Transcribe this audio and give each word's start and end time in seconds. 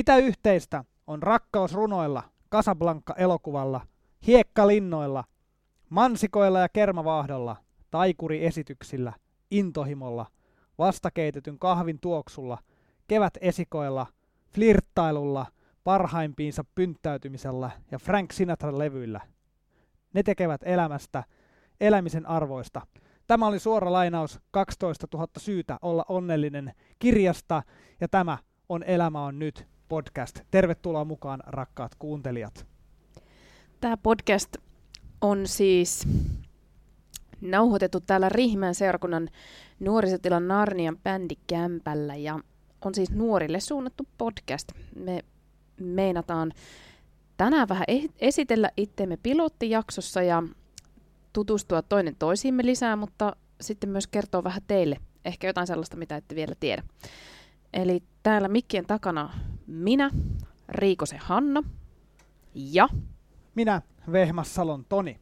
Mitä 0.00 0.16
yhteistä 0.16 0.84
on 1.06 1.22
rakkaus 1.22 1.74
runoilla, 1.74 2.22
Casablanca-elokuvalla, 2.52 3.86
hiekkalinnoilla, 4.26 5.24
mansikoilla 5.90 6.60
ja 6.60 6.68
kermavaahdolla, 6.68 7.56
taikuriesityksillä, 7.90 9.12
intohimolla, 9.50 10.26
vastakeitetyn 10.78 11.58
kahvin 11.58 12.00
tuoksulla, 12.00 12.58
kevätesikoilla, 13.08 14.06
flirttailulla, 14.54 15.46
parhaimpiinsa 15.84 16.64
pynttäytymisellä 16.74 17.70
ja 17.90 17.98
Frank 17.98 18.32
Sinatran 18.32 18.78
levyillä. 18.78 19.20
Ne 20.14 20.22
tekevät 20.22 20.60
elämästä 20.64 21.24
elämisen 21.80 22.26
arvoista. 22.26 22.86
Tämä 23.26 23.46
oli 23.46 23.58
suora 23.58 23.92
lainaus 23.92 24.40
12 24.50 25.06
000 25.14 25.26
syytä 25.38 25.78
olla 25.82 26.04
onnellinen 26.08 26.72
kirjasta 26.98 27.62
ja 28.00 28.08
tämä 28.08 28.38
on 28.68 28.82
Elämä 28.82 29.24
on 29.24 29.38
nyt 29.38 29.66
podcast. 29.90 30.40
Tervetuloa 30.50 31.04
mukaan 31.04 31.40
rakkaat 31.46 31.92
kuuntelijat. 31.98 32.66
Tämä 33.80 33.96
podcast 33.96 34.56
on 35.20 35.46
siis 35.46 36.08
nauhoitettu 37.40 38.00
täällä 38.00 38.28
Riihimäen 38.28 38.74
seurakunnan 38.74 39.28
nuorisotilan 39.80 40.48
Narnian 40.48 40.98
bändikämpällä 40.98 42.16
ja 42.16 42.40
on 42.84 42.94
siis 42.94 43.10
nuorille 43.10 43.60
suunnattu 43.60 44.08
podcast. 44.18 44.72
Me 44.96 45.24
meinataan 45.80 46.52
tänään 47.36 47.68
vähän 47.68 47.84
esitellä 48.18 48.70
itteemme 48.76 49.18
pilottijaksossa 49.22 50.22
ja 50.22 50.42
tutustua 51.32 51.82
toinen 51.82 52.16
toisiimme 52.18 52.66
lisää, 52.66 52.96
mutta 52.96 53.36
sitten 53.60 53.90
myös 53.90 54.06
kertoa 54.06 54.44
vähän 54.44 54.62
teille 54.66 54.96
ehkä 55.24 55.46
jotain 55.46 55.66
sellaista, 55.66 55.96
mitä 55.96 56.16
ette 56.16 56.34
vielä 56.34 56.54
tiedä. 56.60 56.82
Eli 57.72 58.02
täällä 58.22 58.48
mikkien 58.48 58.86
takana 58.86 59.30
minä, 59.70 60.10
Riikosen 60.68 61.18
Hanna 61.22 61.62
ja... 62.54 62.88
Minä, 63.54 63.82
Vehmassalon 64.12 64.84
Toni. 64.88 65.20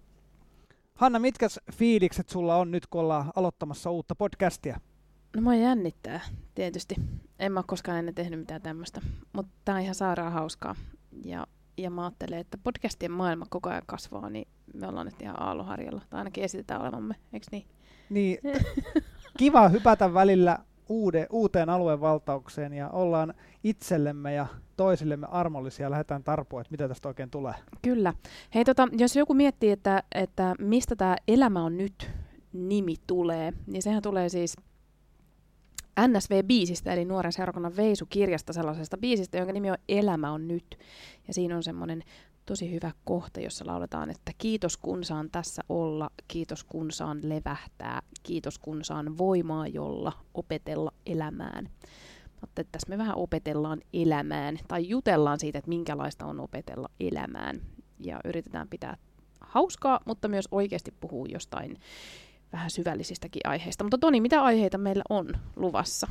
Hanna, 0.95 1.19
mitkä 1.19 1.47
fiilikset 1.73 2.29
sulla 2.29 2.57
on 2.57 2.71
nyt, 2.71 2.87
kun 2.87 3.01
ollaan 3.01 3.33
aloittamassa 3.37 3.91
uutta 3.91 4.15
podcastia? 4.15 4.81
No 5.37 5.43
mä 5.43 5.55
jännittää, 5.55 6.21
tietysti. 6.55 6.95
En 7.39 7.53
mä 7.53 7.61
ole 7.61 7.65
koskaan 7.69 7.99
ennen 7.99 8.15
tehnyt 8.15 8.41
mitään 8.41 8.63
tämmöistä, 8.63 9.01
mutta 9.33 9.53
tää 9.65 9.75
on 9.75 9.81
ihan 9.81 9.95
sairaan 9.95 10.33
hauskaa. 10.33 10.75
Ja, 11.25 11.47
ja 11.77 11.91
mä 11.91 12.05
ajattelen, 12.05 12.39
että 12.39 12.59
podcastien 12.65 13.13
maailma 13.13 13.47
koko 13.51 13.71
ajan 13.71 13.83
kasvaa, 13.87 14.31
niin 14.31 14.49
me 14.75 14.89
ollaan 14.89 15.07
nyt 15.07 15.23
ihan 15.23 15.43
aalloharjalla. 15.43 16.03
Tai 16.11 16.19
ainakin 16.19 16.45
esitetään 16.45 16.81
olevamme, 16.81 17.15
eikö 17.33 17.47
niin? 17.53 17.67
Niin, 18.11 18.39
kiva 19.39 19.69
hypätä 19.69 20.15
välillä 20.15 20.59
uude, 20.89 21.27
uuteen 21.31 21.69
aluevaltaukseen 21.69 22.73
ja 22.73 22.89
ollaan 22.89 23.35
itsellemme 23.64 24.34
ja 24.34 24.47
toisillemme 24.77 25.27
armollisia 25.31 25.91
lähdetään 25.91 26.25
tarpoa, 26.25 26.61
että 26.61 26.70
mitä 26.70 26.89
tästä 26.89 27.09
oikein 27.09 27.31
tulee. 27.31 27.55
Kyllä. 27.83 28.14
Hei, 28.55 28.64
tota, 28.64 28.89
jos 28.98 29.17
joku 29.17 29.34
miettii, 29.34 29.70
että, 29.70 30.03
että 30.14 30.55
mistä 30.59 30.97
tämä 30.97 31.17
elämä 31.28 31.64
on 31.64 31.77
nyt 31.77 32.11
nimi 32.53 32.95
tulee, 33.06 33.53
niin 33.67 33.83
sehän 33.83 34.03
tulee 34.03 34.29
siis 34.29 34.56
NSV-biisistä, 36.06 36.92
eli 36.92 37.05
Nuoren 37.05 37.33
seurakunnan 37.33 37.77
Veisu-kirjasta, 37.77 38.53
sellaisesta 38.53 38.98
biisistä, 38.98 39.39
jonka 39.39 39.53
nimi 39.53 39.70
on 39.70 39.77
Elämä 39.89 40.33
on 40.33 40.48
nyt. 40.48 40.79
Ja 41.29 41.34
siinä 41.34 41.56
on 41.56 41.62
semmoinen 41.62 42.03
tosi 42.47 42.73
hyvä 42.73 42.92
kohta, 43.05 43.41
jossa 43.41 43.67
lauletaan, 43.67 44.11
että 44.11 44.33
kiitos 44.39 44.77
kun 44.77 45.05
saan 45.05 45.31
tässä 45.31 45.62
olla, 45.69 46.11
kiitos 46.29 46.64
kun 46.64 46.91
saan 46.91 47.19
levähtää, 47.23 48.03
kiitos 48.23 48.59
kun 48.59 48.84
saan 48.84 49.19
voimaa 49.19 49.67
jolla 49.67 50.12
opetella 50.34 50.92
elämään. 51.06 51.69
Että 52.45 52.65
tässä 52.73 52.89
me 52.89 52.99
vähän 52.99 53.17
opetellaan 53.17 53.81
elämään 53.93 54.59
tai 54.69 54.89
jutellaan 54.89 55.41
siitä, 55.41 55.59
että 55.59 55.69
minkälaista 55.69 56.27
on 56.27 56.41
opetella 56.41 56.89
elämään. 57.01 57.61
Ja 57.99 58.21
yritetään 58.25 58.69
pitää 58.69 58.97
hauskaa, 59.41 60.01
mutta 60.05 60.29
myös 60.29 60.49
oikeasti 60.51 60.95
puhua 61.01 61.27
jostain 61.29 61.77
vähän 62.53 62.71
syvällisistäkin 62.71 63.41
aiheista. 63.45 63.85
Mutta 63.85 63.99
Toni, 63.99 64.21
mitä 64.21 64.43
aiheita 64.43 64.79
meillä 64.79 65.03
on 65.09 65.29
luvassa? 65.57 66.07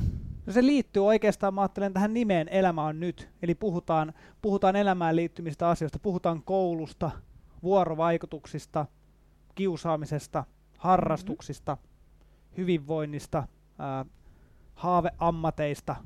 No 0.46 0.52
se 0.52 0.62
liittyy 0.62 1.06
oikeastaan, 1.06 1.54
mä 1.54 1.60
ajattelen 1.60 1.92
tähän 1.92 2.14
nimeen 2.14 2.48
Elämä 2.48 2.84
on 2.84 3.00
nyt. 3.00 3.28
Eli 3.42 3.54
puhutaan, 3.54 4.12
puhutaan 4.42 4.76
elämään 4.76 5.16
liittymistä 5.16 5.68
asioista, 5.68 5.98
puhutaan 5.98 6.42
koulusta, 6.42 7.10
vuorovaikutuksista, 7.62 8.86
kiusaamisesta, 9.54 10.44
harrastuksista, 10.78 11.74
mm-hmm. 11.74 12.56
hyvinvoinnista, 12.56 13.48
ää, 13.78 14.04
haaveammateista, 14.74 15.96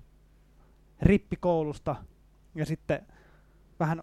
rippikoulusta 1.02 1.96
ja 2.54 2.66
sitten 2.66 3.06
vähän 3.80 4.02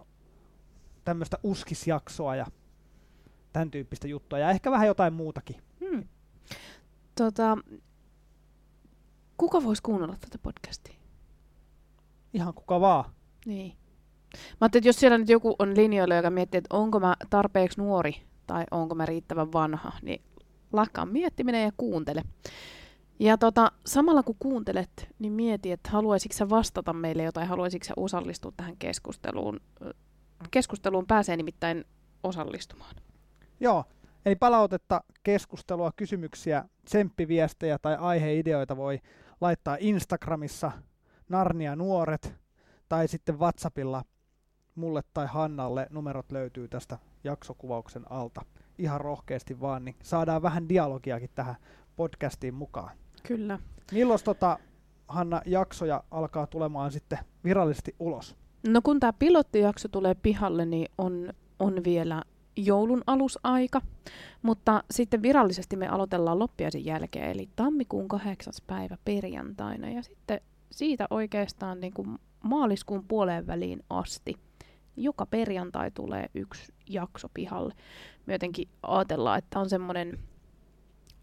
tämmöistä 1.05 1.37
uskisjaksoa 1.43 2.35
ja 2.35 2.45
tämän 3.53 3.71
tyyppistä 3.71 4.07
juttua 4.07 4.39
ja 4.39 4.49
ehkä 4.49 4.71
vähän 4.71 4.87
jotain 4.87 5.13
muutakin. 5.13 5.55
Hmm. 5.79 6.07
Tota, 7.15 7.57
kuka 9.37 9.63
voisi 9.63 9.83
kuunnella 9.83 10.15
tätä 10.21 10.37
podcastia? 10.37 10.95
Ihan 12.33 12.53
kuka 12.53 12.81
vaan. 12.81 13.05
Niin. 13.45 13.73
Mä 14.33 14.39
ajattelin, 14.61 14.81
että 14.81 14.89
jos 14.89 14.99
siellä 14.99 15.17
nyt 15.17 15.29
joku 15.29 15.55
on 15.59 15.75
linjoilla, 15.75 16.15
joka 16.15 16.29
miettii, 16.29 16.57
että 16.57 16.75
onko 16.75 16.99
mä 16.99 17.15
tarpeeksi 17.29 17.81
nuori 17.81 18.15
tai 18.47 18.63
onko 18.71 18.95
mä 18.95 19.05
riittävän 19.05 19.53
vanha, 19.53 19.91
niin 20.01 20.21
lakkaa 20.73 21.05
miettiminen 21.05 21.63
ja 21.63 21.71
kuuntele. 21.77 22.23
Ja 23.19 23.37
tota, 23.37 23.71
samalla 23.85 24.23
kun 24.23 24.35
kuuntelet, 24.39 25.09
niin 25.19 25.33
mieti, 25.33 25.71
että 25.71 25.89
haluaisitko 25.89 26.37
sä 26.37 26.49
vastata 26.49 26.93
meille 26.93 27.23
jotain, 27.23 27.47
haluaisitko 27.47 27.85
sä 27.87 27.93
osallistua 27.97 28.51
tähän 28.57 28.77
keskusteluun. 28.77 29.59
Keskusteluun 30.51 31.07
pääsee 31.07 31.37
nimittäin 31.37 31.85
osallistumaan. 32.23 32.95
Joo, 33.59 33.85
eli 34.25 34.35
palautetta, 34.35 35.03
keskustelua, 35.23 35.91
kysymyksiä, 35.95 36.65
tsemppiviestejä 36.85 37.79
tai 37.79 37.95
aiheideoita 37.99 38.77
voi 38.77 38.99
laittaa 39.41 39.77
Instagramissa 39.79 40.71
Narnia 41.29 41.75
Nuoret 41.75 42.35
tai 42.89 43.07
sitten 43.07 43.39
WhatsAppilla 43.39 44.03
mulle 44.75 45.01
tai 45.13 45.27
Hannalle. 45.27 45.87
Numerot 45.89 46.31
löytyy 46.31 46.67
tästä 46.67 46.97
jaksokuvauksen 47.23 48.11
alta. 48.11 48.41
Ihan 48.77 49.01
rohkeasti 49.01 49.61
vaan, 49.61 49.85
niin 49.85 49.95
saadaan 50.03 50.41
vähän 50.41 50.69
dialogiakin 50.69 51.29
tähän 51.35 51.55
podcastiin 51.95 52.53
mukaan. 52.53 52.97
Kyllä. 53.29 53.59
Milloin 53.91 54.19
tota, 54.23 54.59
Hanna 55.07 55.41
jaksoja 55.45 56.03
alkaa 56.11 56.47
tulemaan 56.47 56.91
sitten 56.91 57.19
virallisesti 57.43 57.95
ulos? 57.99 58.35
No 58.67 58.81
kun 58.83 58.99
tämä 58.99 59.13
pilottijakso 59.13 59.87
tulee 59.87 60.15
pihalle, 60.15 60.65
niin 60.65 60.91
on, 60.97 61.33
on 61.59 61.83
vielä 61.83 62.23
joulun 62.55 63.01
alusaika, 63.07 63.81
mutta 64.41 64.83
sitten 64.91 65.21
virallisesti 65.21 65.75
me 65.75 65.87
aloitellaan 65.87 66.39
loppiaisen 66.39 66.85
jälkeen, 66.85 67.31
eli 67.31 67.49
tammikuun 67.55 68.07
kahdeksas 68.07 68.61
päivä 68.67 68.97
perjantaina, 69.05 69.89
ja 69.89 70.01
sitten 70.01 70.41
siitä 70.71 71.07
oikeastaan 71.09 71.79
niin 71.79 71.93
kuin 71.93 72.17
maaliskuun 72.43 73.05
puoleen 73.07 73.47
väliin 73.47 73.83
asti. 73.89 74.35
Joka 74.97 75.25
perjantai 75.25 75.91
tulee 75.91 76.29
yksi 76.33 76.73
jakso 76.89 77.27
pihalle. 77.33 77.73
Me 78.25 78.33
jotenkin 78.33 78.67
ajatellaan, 78.83 79.37
että 79.37 79.59
on 79.59 79.69
semmoinen 79.69 80.19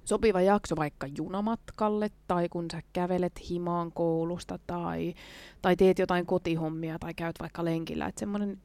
sopiva 0.07 0.41
jakso 0.41 0.77
vaikka 0.77 1.07
junamatkalle 1.19 2.11
tai 2.29 2.49
kun 2.49 2.67
sä 2.73 2.83
kävelet 2.93 3.51
himaan 3.51 3.93
koulusta 3.93 4.59
tai, 4.67 5.15
tai 5.63 5.77
teet 5.77 5.99
jotain 5.99 6.27
kotihommia 6.27 6.99
tai 6.99 7.15
käyt 7.15 7.37
vaikka 7.41 7.65
lenkillä. 7.65 8.07
Että 8.07 8.21
semmoinen 8.21 8.59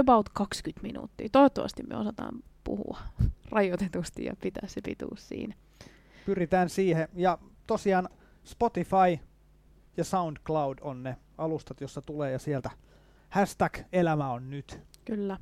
about 0.00 0.28
20 0.28 0.82
minuuttia. 0.82 1.28
Toivottavasti 1.32 1.82
me 1.82 1.96
osataan 1.96 2.42
puhua 2.64 2.98
rajoitetusti 3.50 4.24
ja 4.24 4.36
pitää 4.42 4.68
se 4.68 4.80
pituus 4.84 5.28
siinä. 5.28 5.54
Pyritään 6.26 6.68
siihen. 6.68 7.08
Ja 7.14 7.38
tosiaan 7.66 8.08
Spotify 8.44 9.18
ja 9.96 10.04
SoundCloud 10.04 10.78
on 10.80 11.02
ne 11.02 11.16
alustat, 11.38 11.80
jossa 11.80 12.02
tulee 12.02 12.32
ja 12.32 12.38
sieltä 12.38 12.70
hashtag 13.28 13.78
elämä 13.92 14.30
on 14.30 14.50
nyt. 14.50 14.80
Kyllä. 15.04 15.38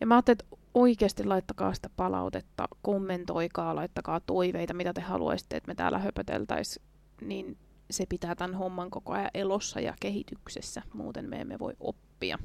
Ja 0.00 0.06
mä 0.06 0.14
ajattelin, 0.14 0.38
että 0.40 0.56
oikeasti 0.76 1.24
laittakaa 1.24 1.74
sitä 1.74 1.90
palautetta, 1.96 2.68
kommentoikaa, 2.82 3.74
laittakaa 3.74 4.20
toiveita, 4.20 4.74
mitä 4.74 4.92
te 4.92 5.00
haluaisitte, 5.00 5.56
että 5.56 5.68
me 5.68 5.74
täällä 5.74 5.98
höpöteltäisiin, 5.98 6.86
niin 7.20 7.58
se 7.90 8.06
pitää 8.08 8.34
tämän 8.34 8.54
homman 8.54 8.90
koko 8.90 9.12
ajan 9.12 9.30
elossa 9.34 9.80
ja 9.80 9.94
kehityksessä, 10.00 10.82
muuten 10.94 11.30
me 11.30 11.40
emme 11.40 11.58
voi 11.58 11.72
oppia. 11.80 12.38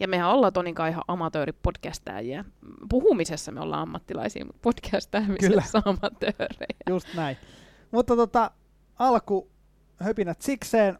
Ja 0.00 0.08
mehän 0.08 0.30
ollaan 0.30 0.52
Toninkaan 0.52 0.90
ihan 0.90 1.04
amatööripodcastajia. 1.08 2.44
Puhumisessa 2.90 3.52
me 3.52 3.60
ollaan 3.60 3.82
ammattilaisia, 3.82 4.44
mutta 4.44 4.60
podcastaamisessa 4.62 5.82
amatöörejä. 5.84 6.76
Just 6.90 7.08
näin. 7.14 7.36
Mutta 7.90 8.16
tota, 8.16 8.50
alku 8.98 9.50
höpinät 10.00 10.42
sikseen, 10.42 10.98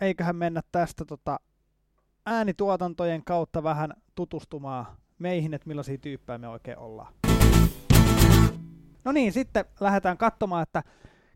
eiköhän 0.00 0.36
mennä 0.36 0.62
tästä 0.72 1.04
tota, 1.04 1.40
äänituotantojen 2.26 3.24
kautta 3.24 3.62
vähän 3.62 3.92
tutustumaan 4.14 4.86
meihin, 5.18 5.54
että 5.54 5.68
millaisia 5.68 5.98
tyyppejä 5.98 6.38
me 6.38 6.48
oikein 6.48 6.78
ollaan. 6.78 7.14
No 9.04 9.12
niin, 9.12 9.32
sitten 9.32 9.64
lähdetään 9.80 10.18
katsomaan, 10.18 10.62
että 10.62 10.82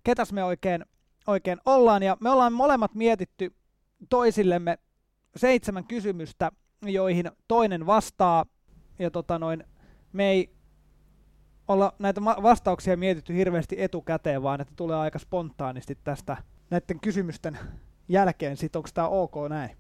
ketäs 0.05 0.33
me 0.33 0.45
oikein, 0.45 0.85
oikein 1.27 1.59
ollaan. 1.65 2.03
Ja 2.03 2.17
me 2.21 2.31
ollaan 2.31 2.53
molemmat 2.53 2.95
mietitty 2.95 3.55
toisillemme 4.09 4.79
seitsemän 5.37 5.85
kysymystä, 5.85 6.53
joihin 6.83 7.31
toinen 7.49 7.87
vastaa, 7.87 8.47
ja 8.99 9.11
tota 9.11 9.39
noin, 9.39 9.65
me 10.13 10.31
ei 10.31 10.51
olla 11.69 11.93
näitä 11.99 12.25
vastauksia 12.25 12.97
mietitty 12.97 13.35
hirveästi 13.35 13.83
etukäteen, 13.83 14.43
vaan 14.43 14.61
että 14.61 14.73
tulee 14.77 14.97
aika 14.97 15.19
spontaanisti 15.19 15.99
tästä 16.05 16.37
näiden 16.71 17.01
kysymysten 17.01 17.59
jälkeen, 18.09 18.57
sit 18.57 18.77
onko 18.77 18.89
tämä 18.95 19.09
ok 19.09 19.35
näin? 19.49 19.77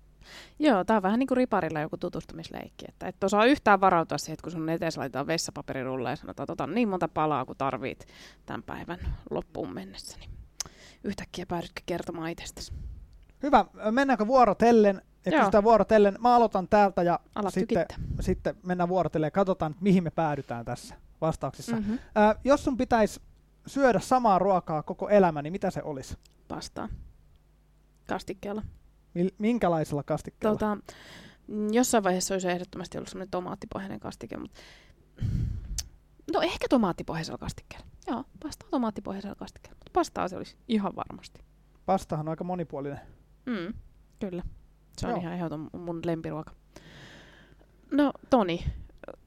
Joo, 0.58 0.84
tämä 0.84 0.96
on 0.96 1.02
vähän 1.02 1.18
niin 1.18 1.26
kuin 1.26 1.36
riparilla 1.36 1.80
joku 1.80 1.96
tutustumisleikki, 1.96 2.84
että 2.88 3.08
et 3.08 3.24
osaa 3.24 3.44
yhtään 3.44 3.80
varautua 3.80 4.18
siihen, 4.18 4.34
että 4.34 4.42
kun 4.42 4.52
sun 4.52 4.68
eteen 4.68 4.92
laitetaan 4.96 5.26
vessapaperirulle 5.26 6.10
ja 6.10 6.16
sanotaan, 6.16 6.46
että 6.50 6.66
niin 6.66 6.88
monta 6.88 7.08
palaa 7.08 7.44
kuin 7.44 7.58
tarvit 7.58 8.06
tämän 8.46 8.62
päivän 8.62 8.98
loppuun 9.30 9.74
mennessä, 9.74 10.18
niin 10.18 10.30
yhtäkkiä 11.04 11.46
päädytkö 11.46 11.82
kertomaan 11.86 12.30
itsestäsi. 12.30 12.72
Hyvä, 13.42 13.64
mennäänkö 13.90 14.26
vuorotellen? 14.26 15.02
Ja 15.26 15.38
kysytään 15.38 15.64
vuorotellen. 15.64 16.16
Mä 16.20 16.34
aloitan 16.34 16.68
täältä 16.68 17.02
ja 17.02 17.20
sitten, 17.48 17.86
sitten 18.20 18.56
mennään 18.66 18.88
vuorotellen 18.88 19.26
ja 19.26 19.30
katsotaan, 19.30 19.74
mihin 19.80 20.04
me 20.04 20.10
päädytään 20.10 20.64
tässä 20.64 20.94
vastauksissa. 21.20 21.76
Mm-hmm. 21.76 21.94
Äh, 21.94 22.36
jos 22.44 22.64
sun 22.64 22.76
pitäisi 22.76 23.20
syödä 23.66 24.00
samaa 24.00 24.38
ruokaa 24.38 24.82
koko 24.82 25.08
elämä, 25.08 25.42
niin 25.42 25.52
mitä 25.52 25.70
se 25.70 25.82
olisi? 25.82 26.16
Pastaa. 26.48 26.88
Kastikkeella. 28.08 28.62
Minkälaisella 29.38 30.02
kastikkeella? 30.02 30.58
Tota, 30.58 30.78
mm, 31.46 31.72
jossain 31.72 32.04
vaiheessa 32.04 32.34
olisi 32.34 32.48
ehdottomasti 32.48 32.98
ollut 32.98 33.08
semmoinen 33.08 33.30
tomaattipohjainen 33.30 34.00
kastike, 34.00 34.36
mutta 34.36 34.60
no 36.34 36.40
ehkä 36.40 36.66
tomaattipohjaisella 36.70 37.38
kastikkeella. 37.38 37.86
Joo, 38.06 38.24
pastaa 38.42 38.68
tomaattipohjaisella 38.70 39.34
kastikkeella, 39.34 39.76
mutta 39.78 39.90
pastaa 39.92 40.28
se 40.28 40.36
olisi 40.36 40.56
ihan 40.68 40.96
varmasti. 40.96 41.40
Pastahan 41.86 42.28
on 42.28 42.30
aika 42.30 42.44
monipuolinen. 42.44 43.00
Mm, 43.46 43.74
kyllä. 44.20 44.42
Se 44.98 45.06
on 45.06 45.10
Joo. 45.10 45.20
ihan 45.20 45.32
ehdoton 45.32 45.70
mun 45.72 46.00
lempiruoka. 46.04 46.52
No 47.90 48.12
Toni, 48.30 48.64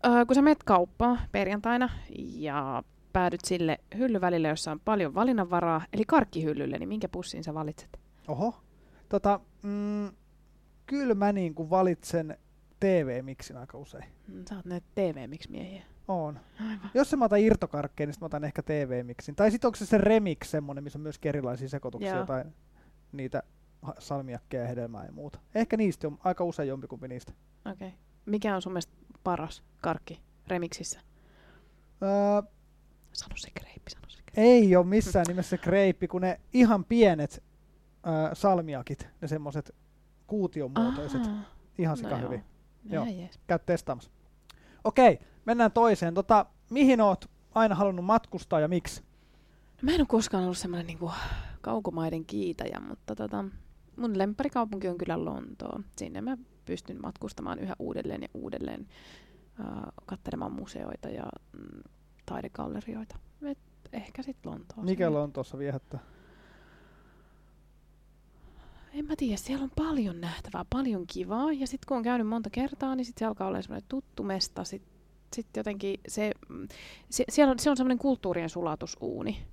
äh, 0.05 0.27
kun 0.27 0.35
sä 0.35 0.41
menet 0.41 0.63
kauppaan 0.63 1.19
perjantaina 1.31 1.89
ja 2.17 2.83
päädyt 3.13 3.45
sille 3.45 3.79
hyllyvälille, 3.97 4.47
jossa 4.47 4.71
on 4.71 4.79
paljon 4.79 5.15
valinnanvaraa, 5.15 5.81
eli 5.93 6.03
karkkihyllylle, 6.07 6.77
niin 6.77 6.89
minkä 6.89 7.09
pussin 7.09 7.43
sä 7.43 7.53
valitset? 7.53 7.99
Oho, 8.27 8.55
tota, 9.11 9.39
mm, 9.61 10.11
kyllä 10.85 11.15
mä 11.15 11.31
niin 11.31 11.55
kuin 11.55 11.69
valitsen 11.69 12.37
TV-miksin 12.79 13.57
aika 13.57 13.77
usein. 13.77 14.05
Mm, 14.27 14.45
sä 14.49 14.55
oot 14.55 14.65
näitä 14.65 14.87
TV-miksi-miehiä. 14.95 15.83
On. 16.07 16.39
Aivan. 16.59 16.91
Jos 16.93 17.09
se 17.09 17.15
mä 17.15 17.25
otan 17.25 17.39
irtokarkkeen, 17.39 18.09
niin 18.09 18.17
mä 18.21 18.25
otan 18.25 18.43
ehkä 18.43 18.63
TV-miksin. 18.63 19.35
Tai 19.35 19.51
sitten 19.51 19.67
onko 19.67 19.75
se 19.75 19.85
se 19.85 19.97
remix 19.97 20.47
semmonen, 20.47 20.83
missä 20.83 20.99
on 20.99 21.03
myös 21.03 21.19
erilaisia 21.23 21.69
sekoituksia 21.69 22.15
Joo. 22.15 22.25
tai 22.25 22.43
niitä 23.11 23.43
salmiakkeja, 23.99 24.67
hedelmää 24.67 25.05
ja 25.05 25.11
muuta. 25.11 25.39
Ehkä 25.55 25.77
niistä 25.77 26.07
on 26.07 26.17
aika 26.23 26.43
usein 26.43 26.69
jompikumpi 26.69 27.07
niistä. 27.07 27.33
Okei. 27.71 27.87
Okay. 27.87 27.99
Mikä 28.25 28.55
on 28.55 28.61
sun 28.61 28.71
mielestä 28.71 28.93
paras 29.23 29.63
karkki 29.81 30.21
remixissä? 30.47 30.99
Öö, 32.01 32.51
sano 33.13 33.35
se 33.37 33.49
kreippi, 33.53 33.91
sano 33.91 34.09
se 34.09 34.21
kreippi. 34.25 34.41
Ei 34.41 34.75
ole 34.75 34.85
missään 34.85 35.25
nimessä 35.27 35.57
kreippi, 35.57 36.07
kun 36.07 36.21
ne 36.21 36.39
ihan 36.53 36.85
pienet 36.85 37.43
öö, 38.07 38.35
salmiakit, 38.35 39.07
ne 39.21 39.27
semmoset 39.27 39.75
kuution 40.27 40.71
muotoiset. 40.77 41.21
Ihan 41.77 41.97
sika 41.97 42.17
no 42.17 42.25
hyvin. 42.25 42.43
Joo. 42.89 43.05
joo. 43.05 43.27
Käy 43.47 43.59
testaamassa. 43.65 44.11
Okei, 44.83 45.19
mennään 45.45 45.71
toiseen. 45.71 46.13
Tota, 46.13 46.45
mihin 46.69 47.01
oot 47.01 47.25
aina 47.55 47.75
halunnut 47.75 48.05
matkustaa 48.05 48.59
ja 48.59 48.67
miksi? 48.67 49.01
No, 49.01 49.79
mä 49.81 49.91
en 49.91 50.01
ole 50.01 50.07
koskaan 50.07 50.43
ollut 50.43 50.57
semmoinen 50.57 50.87
niinku 50.87 51.11
kaukomaiden 51.61 52.25
kiitäjä, 52.25 52.79
mutta 52.87 53.15
tota, 53.15 53.45
mun 53.95 54.17
lempparikaupunki 54.17 54.87
on 54.87 54.97
kyllä 54.97 55.25
Lontoo. 55.25 55.79
Sinne 55.97 56.21
mä 56.21 56.37
pystyn 56.65 57.01
matkustamaan 57.01 57.59
yhä 57.59 57.75
uudelleen 57.79 58.21
ja 58.21 58.27
uudelleen 58.33 58.87
äh, 59.59 59.65
katselemaan 60.05 60.53
museoita 60.53 61.09
ja 61.09 61.23
mm, 61.53 61.81
taidegallerioita. 62.25 63.15
Et 63.45 63.57
ehkä 63.93 64.23
sitten 64.23 64.51
Lontoossa. 64.51 64.85
Mikä 64.85 65.13
Lontoossa 65.13 65.57
viehättää? 65.57 65.99
En 68.93 69.05
mä 69.05 69.13
tiedä, 69.17 69.37
siellä 69.37 69.63
on 69.63 69.71
paljon 69.75 70.21
nähtävää, 70.21 70.65
paljon 70.69 71.07
kivaa. 71.07 71.53
Ja 71.53 71.67
sitten 71.67 71.85
kun 71.87 71.97
on 71.97 72.03
käynyt 72.03 72.27
monta 72.27 72.49
kertaa, 72.49 72.95
niin 72.95 73.05
sitten 73.05 73.19
se 73.19 73.25
alkaa 73.25 73.47
olla 73.47 73.61
semmoinen 73.61 73.89
tuttu 73.89 74.23
mesta. 74.23 74.63
Sitten 74.63 74.91
sit 75.35 75.47
jotenkin 75.57 75.99
se, 76.07 76.31
mm, 76.49 76.67
se, 77.09 77.23
siellä 77.29 77.51
on, 77.51 77.59
se 77.59 77.69
on 77.69 77.77
semmoinen 77.77 77.97
kulttuurien 77.97 78.49
sulatusuuni. 78.49 79.45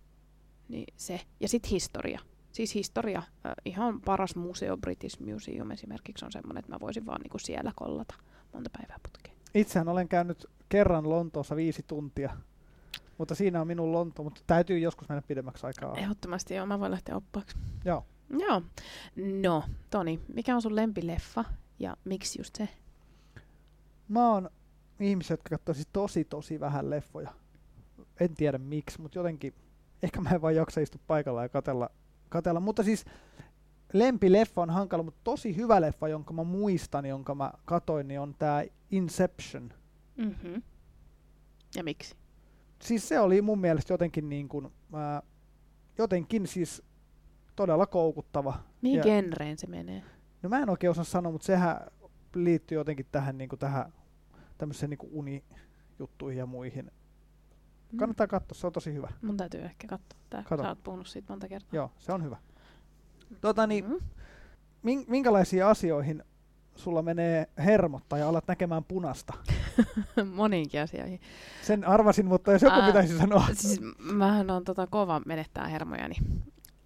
Niin 0.69 0.94
se. 0.96 1.20
Ja 1.40 1.49
sitten 1.49 1.70
historia. 1.70 2.20
Siis 2.52 2.75
historia, 2.75 3.19
äh, 3.19 3.52
ihan 3.64 4.00
paras 4.00 4.37
museo 4.37 4.76
British 4.76 5.20
Museum 5.20 5.70
esimerkiksi 5.70 6.25
on 6.25 6.32
semmoinen, 6.32 6.58
että 6.58 6.73
mä 6.73 6.81
voisin 6.81 7.06
vaan 7.06 7.20
niinku 7.20 7.38
siellä 7.38 7.73
kollata 7.76 8.14
monta 8.52 8.70
päivää 8.70 8.96
putkeen. 9.02 9.37
Itsehän 9.55 9.88
olen 9.88 10.08
käynyt 10.08 10.46
kerran 10.69 11.08
Lontoossa 11.08 11.56
viisi 11.56 11.85
tuntia, 11.87 12.37
mutta 13.19 13.35
siinä 13.35 13.61
on 13.61 13.67
minun 13.67 13.93
Lonto, 13.93 14.23
mutta 14.23 14.40
täytyy 14.46 14.79
joskus 14.79 15.08
mennä 15.08 15.23
pidemmäksi 15.29 15.67
aikaa. 15.67 15.96
Ehdottomasti 15.96 16.55
joo, 16.55 16.67
mä 16.67 16.81
voin 16.81 16.90
lähteä 16.90 17.17
oppaaksi. 17.17 17.56
Joo. 17.85 18.05
Joo. 18.31 18.63
No, 19.43 19.65
Toni, 19.91 20.21
mikä 20.35 20.55
on 20.55 20.63
sun 20.63 20.77
lempileffa 20.77 21.45
ja 21.79 21.97
miksi 22.05 22.41
just 22.41 22.57
se? 22.57 22.69
Mä 24.09 24.33
oon 24.33 24.51
ihmisiä, 25.01 25.35
jotka 25.35 25.51
katsoo 25.51 25.75
siis 25.75 25.89
tosi 25.93 26.25
tosi 26.25 26.61
vähän 26.61 26.91
leffoja. 26.91 27.35
En 28.21 28.35
tiedä 28.35 28.59
miksi, 28.59 29.01
mutta 29.01 29.19
jotenkin 29.19 29.55
ehkä 30.03 30.21
mä 30.21 30.31
en 30.31 30.43
vaan 30.43 30.55
jaksa 30.55 30.81
istua 30.81 31.01
paikalla 31.07 31.43
ja 31.43 31.49
katella 31.49 31.91
katella. 32.29 32.61
Mutta 32.61 32.83
siis 32.83 33.05
lempileffa 33.93 34.63
on 34.63 34.71
hankala, 34.71 35.03
mutta 35.03 35.21
tosi 35.25 35.57
hyvä 35.57 35.81
leffa, 35.81 36.09
jonka 36.09 36.33
mä 36.33 36.45
muistan, 36.45 37.07
jonka 37.07 37.35
mä 37.35 37.53
katoin, 37.65 38.09
niin 38.09 38.21
on 38.21 38.35
tämä 38.39 38.65
Inception. 38.91 39.73
Mm-hmm. 40.17 40.63
Ja 41.77 41.85
miksi? 41.85 42.15
Siis 42.83 43.09
se 43.09 43.21
oli 43.21 43.43
mun 43.43 43.59
mielestä 43.59 43.93
jotenkin 43.93 44.29
niin 44.29 44.49
kuin, 44.49 44.73
ää, 44.93 45.23
jotenkin 45.99 46.47
siis 46.47 46.83
todella 47.59 47.87
koukuttava. 47.87 48.55
Mihin 48.83 48.97
ja, 48.97 49.03
genreen 49.03 49.59
se 49.59 49.67
menee? 49.67 50.03
No 50.43 50.49
mä 50.49 50.59
en 50.59 50.71
oikein 50.71 50.91
osaa 50.91 51.05
sanoa, 51.05 51.33
mutta 51.33 51.47
sehän 51.47 51.81
liittyy 52.35 52.79
jotenkin 52.79 53.07
tähän, 53.13 53.39
niin 53.39 53.49
kuin 53.49 53.59
tähän 53.59 53.93
tämmöiseen 54.59 54.91
niin 54.91 55.11
unijuttuihin 55.11 56.39
ja 56.39 56.47
muihin. 56.47 56.93
Mm. 57.93 57.99
Kannattaa 57.99 58.27
katsoa, 58.27 58.59
se 58.59 58.67
on 58.67 58.73
tosi 58.73 58.93
hyvä. 58.93 59.09
Mun 59.23 59.37
täytyy 59.37 59.61
ehkä 59.61 59.88
katsoa 59.88 60.21
tää. 60.31 60.43
Kato. 60.43 60.62
Sä 60.62 60.69
oot 60.69 60.83
puhunut 60.83 61.07
siitä 61.07 61.33
monta 61.33 61.49
kertaa. 61.49 61.71
Joo, 61.73 61.91
se 61.99 62.12
on 62.12 62.25
hyvä. 62.25 62.37
Tota 63.41 63.67
niin, 63.67 63.85
mm. 63.85 65.05
minkälaisiin 65.09 65.65
asioihin 65.65 66.23
sulla 66.77 67.03
menee 67.03 67.49
hermot 67.59 68.09
tai 68.09 68.23
alat 68.23 68.49
näkemään 68.49 68.85
punasta? 68.85 69.35
Moniinkin 70.35 70.81
asioihin. 70.81 71.21
Sen 71.62 71.85
arvasin, 71.85 72.27
mutta 72.27 72.53
jos 72.53 72.62
joku 72.62 72.81
Ää, 72.81 72.87
pitäisi 72.87 73.19
sanoa. 73.19 73.47
Siis 73.53 73.81
mähän 73.99 74.50
on 74.50 74.65
tota 74.65 74.87
kova 74.87 75.21
menettää 75.27 75.69
hermojani. 75.69 76.17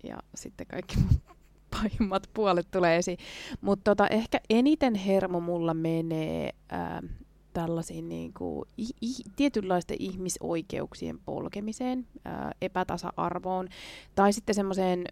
Ja 0.02 0.16
sitten 0.34 0.66
kaikki 0.66 0.96
pahimmat 1.76 2.30
puolet 2.34 2.70
tulee 2.70 2.96
esiin. 2.96 3.18
Mutta 3.60 3.90
tota, 3.90 4.08
ehkä 4.08 4.40
eniten 4.50 4.94
hermo 4.94 5.40
mulla 5.40 5.74
menee 5.74 6.52
ää, 6.68 7.02
tällaisiin 7.52 8.08
niin 8.08 8.32
kuin, 8.32 8.68
i, 8.78 8.82
i, 8.82 9.12
tietynlaisten 9.36 9.96
ihmisoikeuksien 10.00 11.18
polkemiseen, 11.18 12.06
ää, 12.24 12.52
epätasa-arvoon 12.62 13.68
tai 14.14 14.32
sitten 14.32 14.54
semmoiseen 14.54 15.04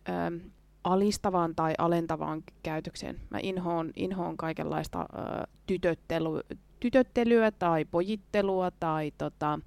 alistavaan 0.85 1.55
tai 1.55 1.75
alentavaan 1.79 2.43
käytökseen. 2.63 3.21
Mä 3.31 3.39
inhoon, 3.43 3.91
inhoon 3.97 4.37
kaikenlaista 4.37 4.99
ää, 4.99 5.47
tytöttely, 5.67 6.41
tytöttelyä 6.81 7.51
tai 7.51 7.85
pojittelua 7.85 8.71
tai 8.71 9.13
tota, 9.19 9.59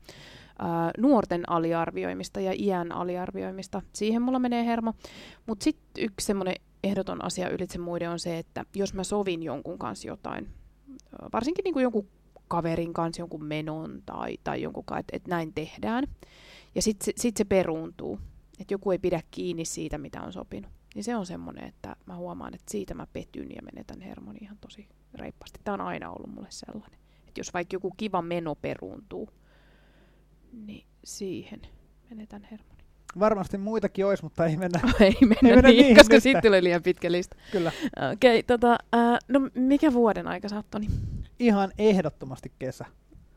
nuorten 0.98 1.50
aliarvioimista 1.50 2.39
ja 2.39 2.53
iän 2.55 2.91
aliarvioimista. 2.91 3.82
Siihen 3.93 4.22
mulla 4.22 4.39
menee 4.39 4.65
hermo. 4.65 4.93
Mutta 5.46 5.63
sitten 5.63 6.03
yksi 6.03 6.25
semmoinen 6.25 6.55
ehdoton 6.84 7.25
asia 7.25 7.50
ylitse 7.50 7.77
muiden 7.77 8.10
on 8.10 8.20
se, 8.20 8.38
että 8.38 8.65
jos 8.75 8.93
mä 8.93 9.03
sovin 9.03 9.43
jonkun 9.43 9.79
kanssa 9.79 10.08
jotain, 10.08 10.50
varsinkin 11.34 11.63
niin 11.63 11.74
kuin 11.74 11.84
jonkun 11.84 12.08
kaverin 12.48 12.93
kanssa 12.93 13.22
jonkun 13.22 13.46
menon 13.46 14.03
tai, 14.05 14.38
tai 14.43 14.62
jonkun 14.62 14.84
kanssa, 14.86 15.00
että, 15.00 15.15
että 15.15 15.29
näin 15.29 15.53
tehdään. 15.53 16.08
Ja 16.75 16.82
sitten 16.82 17.05
se, 17.05 17.13
sit 17.15 17.38
se 17.38 17.46
peruuntuu, 17.46 18.20
että 18.60 18.74
joku 18.74 18.91
ei 18.91 19.00
pidä 19.00 19.22
kiinni 19.32 19.65
siitä, 19.65 19.98
mitä 19.98 20.22
on 20.22 20.34
sopinut. 20.34 20.72
Niin 20.96 21.03
se 21.03 21.15
on 21.15 21.25
semmoinen, 21.25 21.63
että 21.63 21.96
mä 22.05 22.15
huomaan, 22.15 22.53
että 22.53 22.72
siitä 22.72 22.93
mä 22.93 23.08
petyn 23.13 23.50
ja 23.55 23.62
menetän 23.62 24.01
hermoni 24.01 24.39
ihan 24.41 24.58
tosi 24.62 24.88
reippaasti. 25.13 25.60
Tämä 25.63 25.74
on 25.74 25.82
aina 25.82 26.12
ollut 26.12 26.36
mulle 26.36 26.48
sellainen. 26.50 27.00
Että 27.27 27.39
jos 27.39 27.53
vaikka 27.53 27.75
joku 27.75 27.91
kiva 27.98 28.22
meno 28.22 28.55
peruuntuu, 28.55 29.29
niin 30.54 30.86
siihen 31.04 31.62
menetän 32.10 32.48
hermoni. 32.52 32.84
Varmasti 33.20 33.58
muitakin 33.58 34.06
olisi, 34.06 34.24
mutta 34.24 34.46
ei 34.46 34.58
mennä, 34.58 34.80
ei 35.00 35.16
mennä, 35.22 35.50
ei 35.50 35.56
mennä 35.56 35.70
niin, 35.70 35.84
niin, 35.86 35.98
koska 35.98 36.20
sitten 36.20 36.42
tulee 36.42 36.64
liian 36.64 36.84
pitkä 36.84 37.12
lista. 37.12 37.36
Kyllä. 37.52 37.72
Okei, 38.14 38.40
okay, 38.40 38.44
tota, 38.44 38.78
uh, 38.96 39.18
no 39.28 39.50
mikä 39.56 39.94
vuoden 39.94 40.28
aika 40.28 40.50
sä 40.50 40.64
Ihan 41.40 41.72
ehdottomasti 41.78 42.52
kesä. 42.60 42.86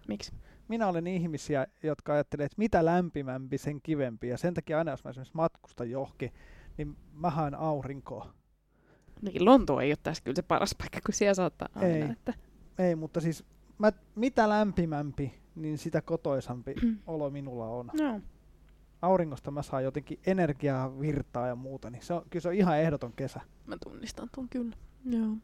Miksi? 0.09 0.33
Minä 0.69 0.87
olen 0.87 1.07
ihmisiä, 1.07 1.67
jotka 1.83 2.13
ajattelee, 2.13 2.47
että 2.47 2.59
mitä 2.59 2.85
lämpimämpi, 2.85 3.59
sen 3.59 3.81
kivempi. 3.83 4.29
Ja 4.29 4.39
sen 4.39 4.55
takia 4.55 4.79
aina, 4.79 4.91
jos 4.91 5.05
mä 5.05 5.11
esimerkiksi 5.11 5.37
matkustan 5.37 5.91
johonkin, 5.91 6.33
niin 6.79 6.97
mä 7.13 7.31
haen 7.31 7.55
aurinkoa. 7.55 8.35
Niin 9.23 9.45
Lonto 9.45 9.81
ei 9.81 9.91
ole 9.91 9.99
tässä 10.03 10.23
kyllä 10.25 10.37
se 10.37 10.43
paras 10.43 10.75
paikka, 10.79 11.01
kun 11.07 11.15
siellä 11.15 11.35
saattaa 11.35 11.69
aina. 11.75 11.95
Ei. 11.95 12.03
Että... 12.03 12.35
Ei, 12.79 12.95
mutta 12.95 13.21
siis 13.21 13.45
mä, 13.79 13.93
mitä 14.15 14.49
lämpimämpi, 14.49 15.35
niin 15.57 15.79
sitä 15.79 16.03
kotoisampi 16.03 16.75
olo 17.07 17.31
minulla 17.31 17.67
on. 17.67 17.91
No. 18.01 18.21
Auringosta 19.03 19.51
mä 19.51 19.63
saan 19.63 19.85
jotenkin 19.85 20.19
energiaa, 20.27 21.01
virtaa 21.01 21.47
ja 21.47 21.55
muuta, 21.55 21.91
niin 21.91 22.03
se 22.03 22.15
on, 22.15 22.23
kyllä 22.31 22.43
se 22.43 22.49
on 22.49 22.55
ihan 22.55 22.79
ehdoton 22.79 23.13
kesä. 23.13 23.41
Mä 23.67 23.77
tunnistan 23.85 24.29
tuon 24.35 24.49
kyllä. 24.49 24.77
Joo. 25.05 25.37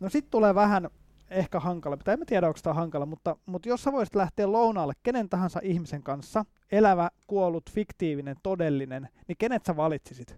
No 0.00 0.08
sit 0.08 0.30
tulee 0.30 0.54
vähän 0.54 0.88
ehkä 1.30 1.60
hankala, 1.60 1.96
tai 1.96 2.12
en 2.12 2.18
mä 2.18 2.24
tiedä 2.24 2.46
onko 2.46 2.60
tämä 2.62 2.74
hankala, 2.74 3.06
mutta, 3.06 3.36
mutta 3.46 3.68
jos 3.68 3.82
sä 3.82 3.92
voisit 3.92 4.14
lähteä 4.14 4.52
lounaalle 4.52 4.92
kenen 5.02 5.28
tahansa 5.28 5.60
ihmisen 5.62 6.02
kanssa, 6.02 6.44
elävä, 6.72 7.10
kuollut, 7.26 7.70
fiktiivinen, 7.70 8.36
todellinen, 8.42 9.08
niin 9.28 9.36
kenet 9.38 9.64
sä 9.64 9.76
valitsisit? 9.76 10.36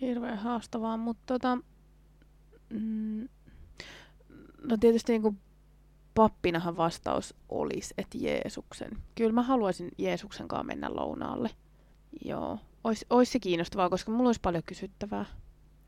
Hirveän 0.00 0.38
haastavaa, 0.38 0.96
mutta 0.96 1.22
tota, 1.26 1.58
mm, 2.70 3.28
no 4.62 4.76
tietysti 4.80 5.12
niin 5.12 5.22
kuin 5.22 5.38
pappinahan 6.18 6.76
vastaus 6.76 7.34
olisi, 7.48 7.94
että 7.98 8.18
Jeesuksen. 8.20 8.90
Kyllä 9.14 9.32
mä 9.32 9.42
haluaisin 9.42 9.90
Jeesuksen 9.98 10.48
kanssa 10.48 10.64
mennä 10.64 10.88
lounaalle. 10.94 11.50
Joo. 12.24 12.58
Ois, 12.84 13.06
ois 13.10 13.32
se 13.32 13.38
kiinnostavaa, 13.38 13.90
koska 13.90 14.10
mulla 14.10 14.28
olisi 14.28 14.40
paljon 14.40 14.62
kysyttävää. 14.66 15.24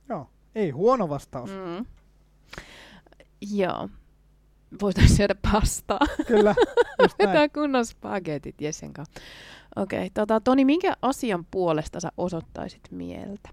Joo, 0.08 0.30
ei 0.54 0.70
huono 0.70 1.08
vastaus. 1.08 1.50
Mm. 1.50 1.86
Joo. 3.52 3.88
Voitaisiin 4.82 5.16
syödä 5.16 5.34
pastaa. 5.52 6.00
Kyllä. 6.26 6.54
Vetää 7.18 7.48
kunnon 7.48 7.86
spagetit 7.86 8.60
Jessen 8.60 8.92
kanssa. 8.92 9.20
Okei, 9.76 9.98
okay, 9.98 10.10
tota, 10.14 10.40
Toni, 10.40 10.64
minkä 10.64 10.96
asian 11.02 11.44
puolesta 11.50 12.00
sä 12.00 12.12
osoittaisit 12.16 12.82
mieltä? 12.90 13.48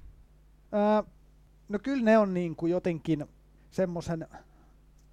Ää, 0.71 1.03
no 1.69 1.79
kyllä 1.79 2.03
ne 2.03 2.17
on 2.17 2.33
niin 2.33 2.55
kuin 2.55 2.71
jotenkin 2.71 3.25
semmoisen 3.71 4.27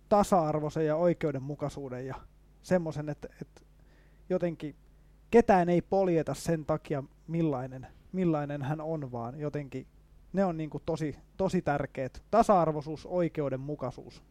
tasa-arvoisen 0.08 0.86
ja 0.86 0.96
oikeudenmukaisuuden 0.96 2.06
ja 2.06 2.14
semmoisen, 2.62 3.08
että, 3.08 3.28
että 3.42 3.60
jotenkin 4.28 4.76
ketään 5.30 5.68
ei 5.68 5.82
poljeta 5.82 6.34
sen 6.34 6.64
takia, 6.66 7.02
millainen, 7.26 7.86
millainen 8.12 8.62
hän 8.62 8.80
on, 8.80 9.12
vaan 9.12 9.40
jotenkin 9.40 9.86
ne 10.32 10.44
on 10.44 10.56
niin 10.56 10.70
kuin 10.70 10.82
tosi, 10.86 11.16
tosi 11.36 11.62
tärkeät. 11.62 12.22
Tasa-arvoisuus, 12.30 13.06
oikeudenmukaisuus. 13.06 14.22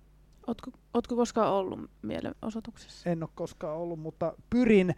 Ootko, 0.48 0.72
ootko 0.94 1.16
koskaan 1.16 1.52
ollut 1.52 1.92
mielenosoituksessa? 2.02 3.10
En 3.10 3.24
ole 3.24 3.30
koskaan 3.36 3.78
ollut, 3.78 4.00
mutta 4.00 4.34
pyrin 4.50 4.96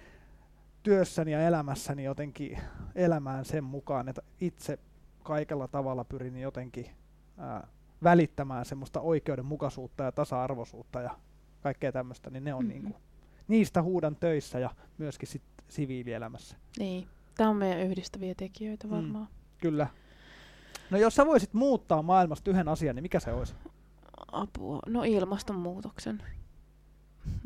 työssäni 0.84 1.32
ja 1.32 1.42
elämässäni 1.42 2.04
jotenkin 2.04 2.58
elämään 2.96 3.46
sen 3.46 3.64
mukaan, 3.64 4.10
että 4.10 4.22
itse 4.42 4.80
kaikella 5.24 5.68
tavalla 5.68 6.04
pyrin 6.04 6.38
jotenkin 6.38 6.86
ää, 7.38 7.68
välittämään 8.04 8.66
semmoista 8.66 9.02
oikeudenmukaisuutta 9.02 10.04
ja 10.04 10.12
tasa-arvoisuutta 10.12 11.02
ja 11.02 11.18
kaikkea 11.62 11.92
tämmöistä, 11.92 12.30
niin 12.30 12.44
ne 12.44 12.54
on 12.54 12.66
Mm-hmm. 12.66 12.82
niinku, 12.84 13.00
niistä 13.48 13.82
huudan 13.82 14.16
töissä 14.16 14.60
ja 14.60 14.70
myöskin 14.98 15.28
sit 15.30 15.42
siviilielämässä. 15.68 16.58
Niin. 16.80 17.08
Tämä 17.38 17.50
on 17.50 17.56
meidän 17.56 17.80
yhdistäviä 17.82 18.36
tekijöitä 18.38 18.88
Mm. 18.88 18.92
varmaan. 18.94 19.28
Kyllä. 19.62 19.88
No 20.92 20.98
jos 20.98 21.16
sä 21.16 21.26
voisit 21.26 21.54
muuttaa 21.54 22.02
maailmasta 22.02 22.52
yhden 22.52 22.68
asian, 22.68 22.96
niin 22.96 23.04
mikä 23.04 23.20
se 23.20 23.34
olisi? 23.34 23.56
Apua. 24.32 24.80
No 24.88 25.04
ilmastonmuutoksen. 25.04 26.24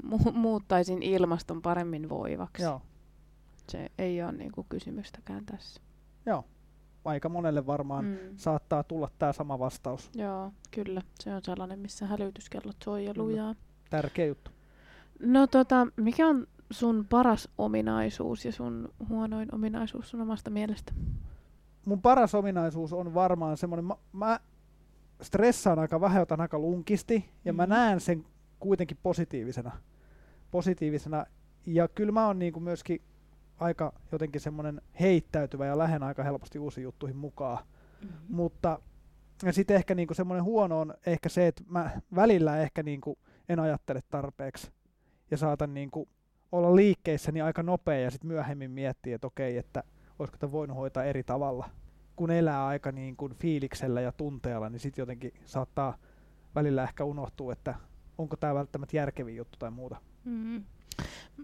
Mu- 0.06 0.32
muuttaisin 0.32 1.03
ilmaston 1.03 1.62
paremmin 1.62 2.10
voivaksi. 2.10 2.63
Joo. 2.63 2.82
Se 3.68 3.89
ei 3.98 4.24
ole 4.24 4.32
niinku 4.32 4.65
kysymystäkään 4.70 5.46
tässä. 5.46 5.82
Joo. 6.25 6.46
Aika 7.06 7.29
monelle 7.29 7.65
varmaan 7.65 8.06
mm. 8.06 8.12
Mm. 8.12 8.18
saattaa 8.36 8.84
tulla 8.84 9.10
tämä 9.20 9.34
sama 9.34 9.60
vastaus. 9.60 10.10
Joo, 10.15 10.51
kyllä. 10.72 11.01
Se 11.20 11.36
on 11.36 11.41
sellainen, 11.44 11.79
missä 11.79 12.06
hälytyskellot 12.08 12.75
soi 12.84 13.06
ja 13.06 13.13
lujaa. 13.18 13.56
Tärkeä 13.89 14.25
juttu. 14.25 14.51
No 15.20 15.48
tota, 15.48 15.88
mikä 15.98 16.27
on 16.27 16.48
sun 16.72 17.06
paras 17.10 17.50
ominaisuus 17.58 18.46
ja 18.46 18.51
sun 18.51 18.89
huonoin 19.10 19.56
ominaisuus 19.56 20.10
sun 20.10 20.22
omasta 20.22 20.50
mielestä? 20.50 20.94
Mun 21.86 22.01
paras 22.01 22.36
ominaisuus 22.36 22.94
on 22.94 23.13
varmaan 23.13 23.58
semmoinen, 23.58 23.86
mä, 23.86 23.96
mä 24.13 24.39
stressaan 25.22 25.79
aika 25.79 26.01
vähän, 26.01 26.22
otan 26.22 26.41
aika 26.41 26.60
lunkisti, 26.60 27.29
ja 27.46 27.53
mä 27.53 27.63
Mhm. 27.63 27.70
näen 27.70 28.00
sen 28.00 28.25
kuitenkin 28.60 28.98
positiivisena. 29.03 29.72
positiivisena. 30.51 31.25
Ja 31.65 31.88
kyllä 31.88 32.12
mä 32.12 32.27
oon 32.27 32.39
niinku 32.39 32.60
myöskin 32.60 33.01
aika 33.59 33.93
jotenkin 34.11 34.41
semmoinen 34.41 34.81
heittäytyvä 34.99 35.65
ja 35.65 35.77
lähden 35.77 36.03
aika 36.03 36.23
helposti 36.23 36.59
uusiin 36.59 36.83
juttuihin 36.83 37.17
mukaan. 37.17 37.65
Mm-hmm. 38.01 38.35
Mutta 38.35 38.79
ja 39.43 39.53
sitten 39.53 39.75
ehkä 39.75 39.95
niinku 39.95 40.13
semmoinen 40.13 40.43
huono 40.43 40.79
on 40.79 40.93
ehkä 41.05 41.29
se, 41.29 41.47
että 41.47 41.63
mä 41.67 41.89
välillä 42.15 42.57
ehkä 42.57 42.83
niinku 42.83 43.17
en 43.49 43.59
ajattele 43.59 44.01
tarpeeksi 44.09 44.71
ja 45.31 45.37
saatan 45.37 45.73
niinku 45.73 46.07
olla 46.51 46.75
liikkeissäni 46.75 47.41
aika 47.41 47.63
nopea 47.63 47.99
ja 47.99 48.11
sitten 48.11 48.27
myöhemmin 48.27 48.71
miettiä, 48.71 49.15
että 49.15 49.27
okei, 49.27 49.57
että 49.57 49.83
olisiko 50.19 50.37
tämä 50.37 50.51
voinut 50.51 50.77
hoitaa 50.77 51.03
eri 51.03 51.23
tavalla. 51.23 51.69
Kun 52.15 52.31
elää 52.31 52.67
aika 52.67 52.91
niin 52.91 53.15
kuin 53.15 53.35
fiiliksellä 53.35 54.01
ja 54.01 54.11
tunteella, 54.11 54.69
niin 54.69 54.79
sitten 54.79 55.01
jotenkin 55.01 55.33
saattaa 55.45 55.97
välillä 56.55 56.83
ehkä 56.83 57.03
unohtua, 57.03 57.53
että 57.53 57.75
onko 58.17 58.37
tämä 58.37 58.55
välttämättä 58.55 58.97
järkevin 58.97 59.35
juttu 59.35 59.57
tai 59.59 59.71
muuta. 59.71 59.97
Mm. 60.23 60.63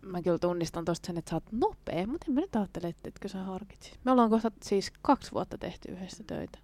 Mä 0.06 0.22
kyllä 0.22 0.38
tunnistan 0.38 0.86
tosta 0.86 1.08
sen, 1.08 1.18
että 1.18 1.30
sä 1.30 1.36
oot 1.36 1.52
nopea, 1.52 2.08
mutta 2.08 2.26
en 2.28 2.34
mä 2.34 2.42
nyt 2.42 2.56
ajattele, 2.56 2.88
että 2.88 3.10
etkö 3.10 3.28
sä 3.28 3.44
harkitsis. 3.44 4.00
Me 4.04 4.12
ollaan 4.12 4.30
kohta 4.30 4.52
siis 4.64 4.92
kaksi 5.02 5.32
vuotta 5.32 5.58
tehty 5.58 5.92
yhdessä 5.92 6.24
töitä. 6.28 6.60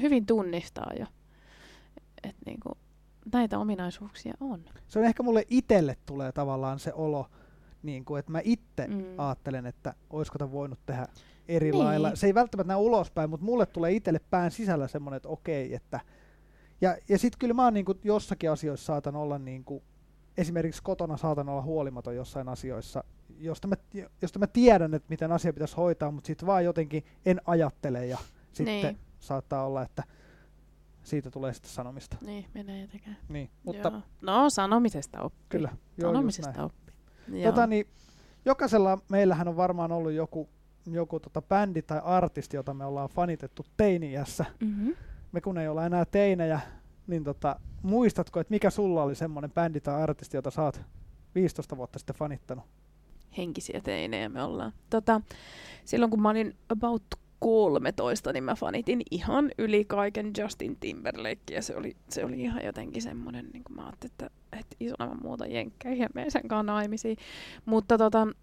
Hyvin 0.00 0.26
tunnistaa 0.26 0.90
jo, 0.98 1.06
että 2.22 2.42
niinku, 2.46 2.70
näitä 3.32 3.58
ominaisuuksia 3.58 4.34
on. 4.40 4.64
Se 4.88 4.98
on 4.98 5.04
ehkä 5.04 5.22
mulle 5.22 5.44
itselle 5.50 5.96
tulee 6.06 6.32
tavallaan 6.32 6.78
se 6.78 6.92
olo, 6.94 7.26
niin 7.82 8.04
kuin, 8.04 8.18
että 8.20 8.32
mä 8.32 8.40
itse 8.44 8.86
Mm. 8.86 9.04
ajattelen, 9.18 9.66
että 9.66 9.94
olisiko 10.10 10.38
tämä 10.38 10.52
voinut 10.52 10.78
tehdä 10.86 11.06
eri 11.48 11.70
Niin. 11.70 11.78
lailla. 11.78 12.16
Se 12.16 12.26
ei 12.26 12.34
välttämättä 12.34 12.72
näy 12.72 12.82
ulospäin, 12.82 13.30
mutta 13.30 13.46
mulle 13.46 13.66
tulee 13.66 13.92
itselle 13.92 14.20
pään 14.30 14.50
sisällä 14.50 14.88
semmoinen, 14.88 15.16
että 15.16 15.28
okei, 15.28 15.74
että... 15.74 16.00
Ja, 16.80 16.96
ja 17.08 17.18
sitten 17.18 17.38
kyllä 17.38 17.54
mä 17.54 17.64
oon 17.64 17.74
niin 17.74 17.84
kuin 17.84 17.98
jossakin 18.04 18.50
asioissa 18.50 18.86
saatan 18.86 19.16
olla 19.16 19.38
niin 19.38 19.64
kuin, 19.64 19.82
esimerkiksi 20.38 20.82
kotona 20.82 21.16
saatan 21.16 21.48
olla 21.48 21.62
huolimaton 21.62 22.16
jossain 22.16 22.48
asioissa, 22.48 23.04
josta 23.38 23.68
mä, 23.68 23.74
josta 24.22 24.38
mä 24.38 24.46
tiedän, 24.46 24.94
että 24.94 25.06
miten 25.08 25.32
asia 25.32 25.52
pitäisi 25.52 25.76
hoitaa, 25.76 26.10
mutta 26.10 26.26
sitten 26.26 26.46
vaan 26.46 26.64
jotenkin 26.64 27.04
en 27.26 27.40
ajattele 27.46 28.06
ja 28.06 28.18
sitten 28.52 28.82
Niin. 28.82 28.98
saattaa 29.20 29.66
olla, 29.66 29.82
että 29.82 30.02
siitä 31.02 31.30
tulee 31.30 31.52
sitten 31.52 31.70
sanomista. 31.70 32.16
Niin, 32.20 32.46
menee 32.54 32.80
ja 32.80 32.88
tekee. 32.88 33.16
Niin, 33.28 33.50
mutta 33.64 33.88
Joo. 33.88 34.02
No, 34.20 34.50
sanomisesta 34.50 35.22
oppii. 35.22 35.46
kyllä. 35.48 35.68
joo, 35.98 36.12
sanomisesta 36.12 36.64
oppii. 36.64 36.94
Tota, 37.44 37.66
niin, 37.66 37.86
jokaisella 38.44 38.98
meillähän 39.08 39.48
on 39.48 39.56
varmaan 39.56 39.92
ollut 39.92 40.12
joku, 40.12 40.48
joku 40.86 41.20
tota 41.20 41.42
bändi 41.42 41.82
tai 41.82 42.00
artisti, 42.04 42.56
jota 42.56 42.74
me 42.74 42.84
ollaan 42.84 43.08
fanitettu 43.08 43.64
teiniässä. 43.76 44.44
Mm-hmm. 44.60 44.94
Me 45.32 45.40
kun 45.40 45.58
ei 45.58 45.68
olla 45.68 45.86
enää 45.86 46.04
teinejä, 46.04 46.60
niin 47.08 47.24
tota, 47.24 47.60
muistatko, 47.82 48.40
että 48.40 48.54
mikä 48.54 48.70
sulla 48.70 49.02
oli 49.02 49.14
semmoinen 49.14 49.50
bändi 49.50 49.80
tai 49.80 50.02
artisti, 50.02 50.36
jota 50.36 50.50
sä 50.50 50.62
oot 50.62 50.80
15 51.34 51.76
vuotta 51.76 51.98
sitten 51.98 52.16
fanittanut? 52.16 52.64
henkisiä 53.36 53.80
teinejä 53.84 54.28
me 54.28 54.42
ollaan. 54.42 54.72
Tota, 54.90 55.20
silloin 55.84 56.10
kun 56.10 56.22
mä 56.22 56.30
olin 56.30 56.56
about 56.68 57.02
13, 57.38 58.32
niin 58.32 58.44
mä 58.44 58.54
fanitin 58.54 59.02
ihan 59.10 59.50
yli 59.58 59.84
kaiken 59.84 60.30
Justin 60.38 60.76
Timberlake 60.80 61.54
ja 61.54 61.62
se 61.62 61.76
oli, 61.76 61.96
se 62.08 62.24
oli 62.24 62.40
ihan 62.40 62.64
jotenkin 62.64 63.02
semmoinen, 63.02 63.50
niin 63.52 63.64
kuin 63.64 63.76
mä 63.76 63.82
ajattelin, 63.82 64.12
että, 64.12 64.30
että 64.52 64.76
isona 64.80 65.06
mä 65.06 65.14
muuta 65.22 65.46
jenkkeihin 65.46 66.02
ja 66.02 66.08
menen 66.14 66.30
sen 66.30 66.48
kanssa 66.48 66.72
naimisiin. 66.72 67.16
Mutta 67.64 67.98
tota, 67.98 68.26
mm, 68.26 68.34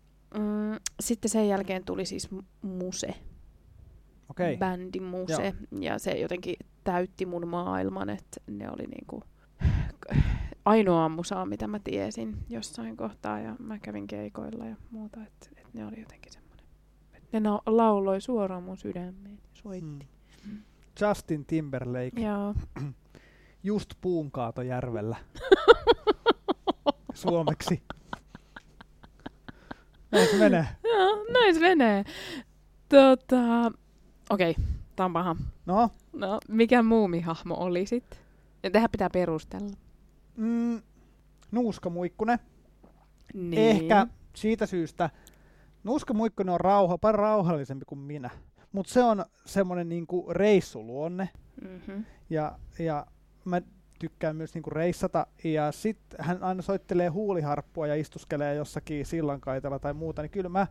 sitten 0.99 1.31
sen 1.31 1.47
jälkeen 1.47 1.85
tuli 1.85 2.05
siis 2.05 2.29
Muse, 2.61 3.13
Okei. 4.29 4.57
bändi 4.57 4.99
Muse, 4.99 5.53
ja 5.79 5.99
se 5.99 6.11
jotenkin 6.11 6.55
täytti 6.85 7.25
mun 7.25 7.47
maailman, 7.47 8.09
että 8.09 8.41
ne 8.47 8.71
oli 8.71 8.87
niinku 8.87 9.23
ainoa 10.65 11.09
musaa, 11.09 11.45
mitä 11.45 11.67
mä 11.67 11.79
tiesin 11.79 12.37
jossain 12.49 12.97
kohtaa, 12.97 13.39
ja 13.39 13.55
mä 13.59 13.79
kävin 13.79 14.07
keikoilla 14.07 14.65
ja 14.65 14.75
muuta, 14.91 15.23
että 15.23 15.49
et 15.57 15.73
ne 15.73 15.85
oli 15.85 15.99
jotenkin 15.99 16.33
semmoinen. 16.33 16.65
Ne 17.31 17.39
na- 17.39 17.61
lauloi 17.65 18.21
suoraan 18.21 18.63
mun 18.63 18.77
sydämeen 18.77 19.39
ja 19.43 19.49
soitti. 19.53 20.07
Hmm. 20.45 20.61
Justin 21.01 21.45
Timberlake, 21.45 22.21
Joo. 22.21 22.55
just 23.63 23.93
Puunkaatojärvellä. 24.01 25.15
Suomeksi. 27.13 27.83
Näin 30.11 30.27
se 30.27 30.37
menee. 30.37 30.67
Joo, 30.83 31.25
näin 31.33 31.53
se 31.53 31.59
menee. 31.59 32.03
Tota, 32.89 33.71
okei, 34.29 34.51
okay, 34.51 34.63
paha. 34.95 35.35
No, 35.65 35.89
No, 36.13 36.39
mikä 36.49 36.83
muumihahmo 36.83 37.55
oli 37.57 37.85
sit? 37.85 38.21
Ja 38.63 38.71
tähän 38.71 38.89
pitää 38.91 39.09
perustella. 39.09 39.69
mm, 40.37 40.81
Nuuska 41.51 41.89
Muikkunen. 41.89 42.39
Niin. 43.33 43.59
Ehkä 43.61 44.07
siitä 44.35 44.65
syystä, 44.65 45.09
Nuuska 45.83 46.13
Muikkunen 46.13 46.53
on 46.53 46.59
rauha, 46.59 46.97
paljon 46.97 47.19
rauhallisempi 47.19 47.85
kuin 47.85 47.99
minä. 47.99 48.29
Mutta 48.71 48.93
se 48.93 49.03
on 49.03 49.25
semmoinen 49.45 49.89
niinku 49.89 50.25
reissuluonne 50.29 51.29
Mm-hmm. 51.61 52.05
ja, 52.29 52.59
ja 52.79 53.07
mä 53.45 53.61
tykkään 53.99 54.35
myös 54.35 54.53
niinku 54.53 54.69
reissata. 54.69 55.27
Ja 55.43 55.71
sitten 55.71 56.25
hän 56.25 56.43
aina 56.43 56.61
soittelee 56.61 57.07
huuliharppua 57.07 57.87
ja 57.87 57.95
istuskelee 57.95 58.55
jossakin 58.55 59.05
sillankaitella 59.05 59.79
tai 59.79 59.93
muuta, 59.93 60.21
niin 60.21 60.29
kyllä 60.29 60.49
mä 60.49 60.67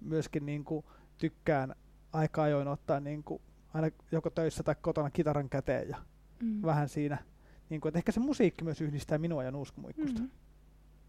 myöskin 0.00 0.46
niinku 0.46 0.84
tykkään 1.18 1.74
aika 2.12 2.42
ajoin 2.42 2.68
ottaa 2.68 3.00
niinku 3.00 3.40
aina 3.74 3.88
joko 4.12 4.30
töissä 4.30 4.62
tai 4.62 4.74
kotona 4.82 5.10
kitaran 5.10 5.48
käteen 5.48 5.88
ja 5.88 5.96
Mm. 6.42 6.62
vähän 6.62 6.88
siinä. 6.88 7.18
Niinku, 7.70 7.88
että 7.88 7.98
ehkä 7.98 8.12
se 8.12 8.20
musiikki 8.20 8.64
myös 8.64 8.80
yhdistää 8.80 9.18
minua 9.18 9.44
ja 9.44 9.50
nuuskamuikkusta. 9.50 10.20
Mm-hmm. 10.20 10.30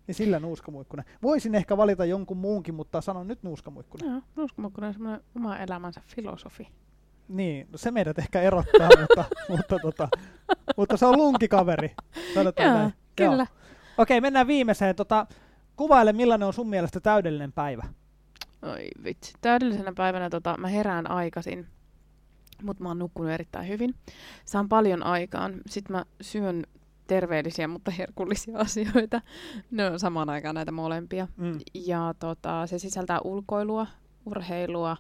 Niin 0.07 0.15
sillä 0.15 0.39
nuuskamuikkunen. 0.39 1.05
Voisin 1.21 1.55
ehkä 1.55 1.77
valita 1.77 2.05
jonkun 2.05 2.37
muunkin, 2.37 2.75
mutta 2.75 3.01
sanon 3.01 3.27
nyt 3.27 3.43
nuuskamuikkunen. 3.43 4.09
Joo, 4.11 4.21
nuuskamuikkunen 4.35 4.87
on 4.87 4.93
semmoinen 4.93 5.21
oma 5.35 5.57
elämänsä 5.57 6.01
filosofi. 6.07 6.67
Niin, 7.27 7.67
no 7.71 7.77
se 7.77 7.91
meidät 7.91 8.19
ehkä 8.19 8.41
erottaa, 8.41 8.89
mutta, 9.01 9.25
mutta, 9.49 9.79
tota, 9.79 10.07
mutta 10.77 10.97
se 10.97 11.05
on 11.05 11.17
lunkikaveri. 11.17 11.95
Sanotaan 12.33 12.67
Joo, 12.67 12.77
näin. 12.77 12.93
Joo. 13.19 13.29
kyllä. 13.31 13.47
Okei, 13.97 14.21
mennään 14.21 14.47
viimeiseen. 14.47 14.95
Tota, 14.95 15.27
kuvaile, 15.75 16.13
millainen 16.13 16.47
on 16.47 16.53
sun 16.53 16.69
mielestä 16.69 16.99
täydellinen 16.99 17.51
päivä. 17.53 17.83
Oi 18.61 18.87
vitsi. 19.03 19.33
Täydellisenä 19.41 19.93
päivänä 19.95 20.29
tota, 20.29 20.55
mä 20.57 20.67
herään 20.67 21.11
aikaisin, 21.11 21.67
mutta 22.63 22.83
mä 22.83 22.89
oon 22.89 22.99
nukkunut 22.99 23.31
erittäin 23.31 23.67
hyvin. 23.67 23.95
Saan 24.45 24.69
paljon 24.69 25.03
aikaan. 25.03 25.53
Sitten 25.67 25.95
mä 25.95 26.05
syön 26.21 26.63
terveellisiä, 27.07 27.67
mutta 27.67 27.91
herkullisia 27.91 28.57
asioita. 28.67 29.21
Ne 29.71 29.89
on 29.89 29.99
samaan 29.99 30.29
aikaan 30.29 30.55
näitä 30.55 30.71
molempia. 30.71 31.27
Mm. 31.37 31.59
Ja 31.73 32.13
tota, 32.19 32.67
se 32.67 32.79
sisältää 32.79 33.19
ulkoilua, 33.23 33.87
urheilua, 34.25 34.97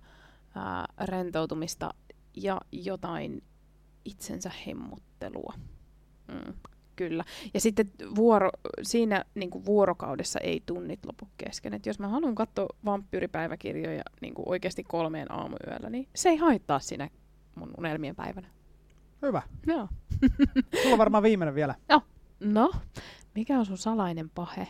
ää, 0.55 0.85
rentoutumista 1.03 1.93
ja 2.35 2.61
jotain 2.71 3.43
itsensä 4.05 4.51
hemmottelua. 4.67 5.53
Mm, 6.27 6.53
kyllä. 6.95 7.23
Ja 7.53 7.61
sitten 7.61 7.91
vuoro, 8.15 8.49
siinä 8.81 9.25
niin 9.35 9.49
kuin 9.49 9.65
vuorokaudessa 9.65 10.39
ei 10.39 10.63
tunnit 10.65 11.05
lopu 11.05 11.27
kesken. 11.37 11.73
Et 11.73 11.85
jos 11.85 11.99
mä 11.99 12.07
haluan 12.07 12.35
katsoa 12.35 12.67
vampyyripäiväkirjoja 12.85 14.03
niin 14.21 14.33
kuin 14.33 14.49
oikeasti 14.49 14.83
kolmeen 14.83 15.31
aamuyöllä, 15.31 15.89
niin 15.89 16.07
se 16.15 16.29
ei 16.29 16.37
haittaa 16.37 16.79
siinä 16.79 17.09
mun 17.55 17.71
unelmien 17.77 18.15
päivänä. 18.15 18.47
Hyvä. 19.21 19.41
Joo. 19.67 19.87
Sulla 20.81 20.93
on 20.93 20.97
varmaan 20.97 21.23
viimeinen 21.23 21.55
vielä. 21.55 21.75
No, 22.39 22.71
mikä 23.35 23.59
on 23.59 23.65
sun 23.65 23.77
salainen 23.77 24.29
pahe? 24.29 24.67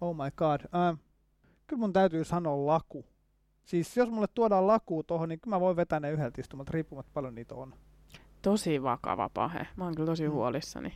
Oh 0.00 0.16
my 0.16 0.30
god. 0.36 0.60
Uh, 0.64 0.98
kyllä 1.66 1.80
mun 1.80 1.92
täytyy 1.92 2.24
sanoa 2.24 2.66
laku. 2.66 3.06
Siis 3.64 3.96
jos 3.96 4.10
mulle 4.10 4.26
tuodaan 4.34 4.66
laku 4.66 5.02
tohon, 5.02 5.28
niin 5.28 5.40
kyllä 5.40 5.56
mä 5.56 5.60
voin 5.60 5.76
vetää 5.76 6.00
ne 6.00 6.10
yhdeltä 6.10 6.40
istumalta, 6.40 6.70
riippumatta 6.72 7.10
paljon 7.14 7.34
niitä 7.34 7.54
on. 7.54 7.74
Tosi 8.42 8.82
vakava 8.82 9.30
pahe. 9.34 9.66
Mä 9.76 9.84
oon 9.84 9.94
kyllä 9.94 10.06
tosi 10.06 10.28
Mm. 10.28 10.32
huolissani. 10.34 10.94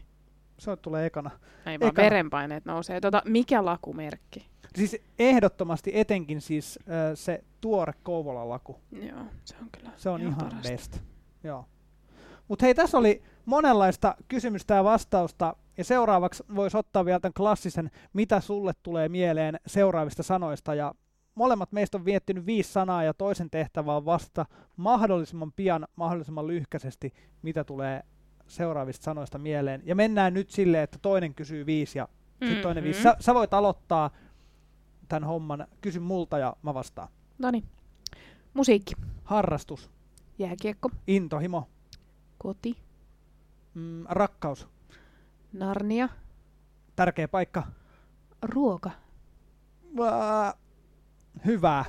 Se 0.58 0.76
tulee 0.76 1.06
ekana. 1.06 1.30
Ei 1.66 1.80
vaan 1.80 1.90
Ekana. 1.90 2.04
verenpaineet 2.04 2.64
nousee. 2.64 3.00
Tota, 3.00 3.22
mikä 3.24 3.64
lakumerkki? 3.64 4.46
Siis 4.74 4.96
ehdottomasti 5.18 5.90
etenkin 5.94 6.40
siis 6.40 6.78
äh, 6.88 6.94
se 7.14 7.44
tuore 7.60 7.92
Kouvolan 8.02 8.48
laku. 8.48 8.80
Joo, 8.92 9.18
se 9.44 9.56
on 9.62 9.68
kyllä 9.72 9.90
Se 9.96 10.08
on 10.10 10.20
ihan, 10.20 10.34
parasta. 10.38 10.68
best. 10.70 11.00
Joo. 11.44 11.64
Mutta 12.48 12.64
hei, 12.66 12.74
tässä 12.74 12.98
oli 12.98 13.22
monenlaista 13.44 14.14
kysymystä 14.28 14.74
ja 14.74 14.84
vastausta. 14.84 15.56
Ja 15.78 15.84
seuraavaksi 15.84 16.44
voisi 16.54 16.76
ottaa 16.76 17.04
vielä 17.04 17.20
tämän 17.20 17.32
klassisen, 17.32 17.90
mitä 18.12 18.40
sulle 18.40 18.72
tulee 18.82 19.08
mieleen 19.08 19.60
seuraavista 19.66 20.22
sanoista. 20.22 20.74
Ja 20.74 20.94
molemmat 21.34 21.72
meistä 21.72 21.98
on 21.98 22.04
viettinyt 22.04 22.46
viisi 22.46 22.72
sanaa 22.72 23.02
ja 23.04 23.14
toisen 23.14 23.50
tehtävä 23.50 23.96
on 23.96 24.04
vastata 24.04 24.46
mahdollisimman 24.76 25.52
pian, 25.52 25.86
mahdollisimman 25.96 26.46
lyhkäisesti, 26.46 27.12
mitä 27.42 27.64
tulee 27.64 28.02
seuraavista 28.46 29.04
sanoista 29.04 29.38
mieleen. 29.38 29.82
Ja 29.84 29.94
mennään 29.94 30.34
nyt 30.34 30.50
silleen, 30.50 30.84
että 30.84 30.98
toinen 31.02 31.34
kysyy 31.34 31.66
viisi 31.66 31.98
ja 31.98 32.08
sitten 32.44 32.62
toinen 32.62 32.84
viisi. 32.84 33.02
Sä, 33.02 33.16
sä 33.20 33.34
voit 33.34 33.54
aloittaa 33.54 34.10
tämän 35.08 35.24
homman. 35.24 35.66
Kysy 35.80 36.00
multa 36.00 36.38
ja 36.38 36.56
mä 36.62 36.74
vastaan. 36.74 37.08
Noniin. 37.38 37.64
Musiikki. 38.54 38.94
Harrastus, 39.24 39.90
Jääkiekko. 40.38 40.90
intohimo, 41.06 41.68
Koti. 42.38 42.76
mm, 43.74 44.04
rakkaus, 44.08 44.68
Narnia. 45.52 46.08
tärkeä 46.96 47.28
paikka, 47.28 47.62
Ruoka. 48.42 48.90
Vää, 49.96 50.54
hyvää, 51.44 51.84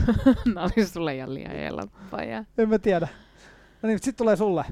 Mä 0.54 0.62
olin 0.62 0.86
sulle 0.86 1.16
ihan 1.16 1.34
liian 1.34 1.56
en 2.58 2.68
mä 2.68 2.78
tiedä. 2.78 3.08
No 3.82 3.86
niin, 3.86 3.98
sit 4.02 4.16
tulee 4.16 4.36
sulle. 4.36 4.64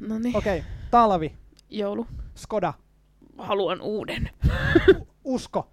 No 0.00 0.18
niin. 0.18 0.36
Okei, 0.36 0.58
okay. 0.58 0.70
talvi, 0.90 1.36
Joulu. 1.70 2.06
Skoda, 2.34 2.72
Haluan 3.38 3.80
uuden. 3.80 4.30
usko, 5.24 5.70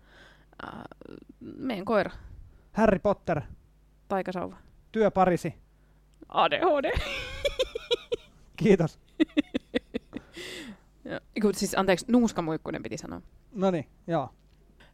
Äh, 0.67 0.83
meidän 1.39 1.85
koira. 1.85 2.11
Harry 2.73 2.99
Potter, 2.99 3.41
Taikasauva. 4.07 4.57
työparisi. 4.91 5.53
ADHD. 6.29 6.99
Kiitos. 8.57 8.99
Ja, 11.05 11.19
kun, 11.41 11.53
siis 11.55 11.77
anteeksi, 11.77 12.05
nuuskamuikkunen 12.09 12.83
piti 12.83 12.97
sanoa. 12.97 13.21
No 13.55 13.71
niin, 13.71 13.85
joo. 14.07 14.29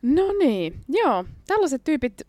No 0.02 0.22
niin, 0.40 0.82
joo. 0.90 1.26
Tällaiset 1.48 1.84
tyypit 1.84 2.22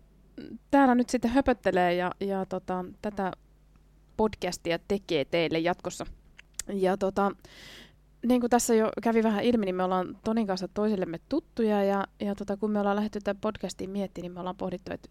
täällä 0.70 0.94
nyt 0.94 1.08
sitten 1.10 1.30
höpöttelee 1.30 1.94
ja, 1.94 2.12
ja 2.20 2.46
tota, 2.46 2.84
tätä 3.02 3.32
podcastia 4.16 4.78
tekee 4.88 5.24
teille 5.24 5.58
jatkossa. 5.58 6.06
Ja 6.68 6.96
tota, 6.96 7.32
niin 8.26 8.40
kuin 8.40 8.50
tässä 8.50 8.74
jo 8.74 8.90
kävi 9.02 9.22
vähän 9.22 9.44
ilmi, 9.44 9.64
niin 9.64 9.74
me 9.74 9.84
ollaan 9.84 10.18
Tonin 10.24 10.46
kanssa 10.46 10.68
toisillemme 10.68 11.18
tuttuja 11.28 11.84
ja, 11.84 12.06
ja 12.20 12.34
tota, 12.34 12.56
kun 12.56 12.70
me 12.70 12.80
ollaan 12.80 12.96
lähdetty 12.96 13.20
tätä 13.20 13.40
podcastia 13.40 13.88
miettimään, 13.88 14.24
niin 14.24 14.32
me 14.32 14.40
ollaan 14.40 14.56
pohdittu, 14.56 14.92
että 14.92 15.08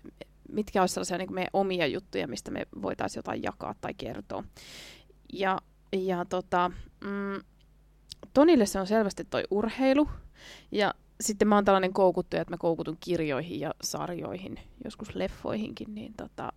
mitkä 0.52 0.82
olisi 0.82 0.94
sellaisia 0.94 1.18
niin 1.18 1.28
kuin 1.28 1.36
meidän 1.36 1.50
omia 1.54 1.88
juttuja, 1.88 2.28
mistä 2.28 2.52
me 2.52 2.66
voitaisiin 2.82 3.20
jotain 3.20 3.44
jakaa 3.44 3.76
tai 3.82 3.94
kertoa. 3.94 4.44
Ja, 5.34 5.58
ja 5.94 6.26
tota, 6.26 6.72
mm, 7.04 7.44
Tonille 8.34 8.66
se 8.66 8.80
on 8.80 8.88
selvästi 8.88 9.26
toi 9.26 9.44
urheilu 9.52 10.10
ja 10.72 10.94
sitten 11.22 11.48
mä 11.48 11.56
oon 11.56 11.66
tällainen 11.66 11.94
koukuttuja, 11.94 12.42
että 12.42 12.54
mä 12.54 12.58
koukutun 12.58 12.98
kirjoihin 13.00 13.60
ja 13.60 13.74
sarjoihin, 13.84 14.60
joskus 14.84 15.16
leffoihinkin, 15.16 15.96
niin 15.96 16.14
tota, 16.18 16.54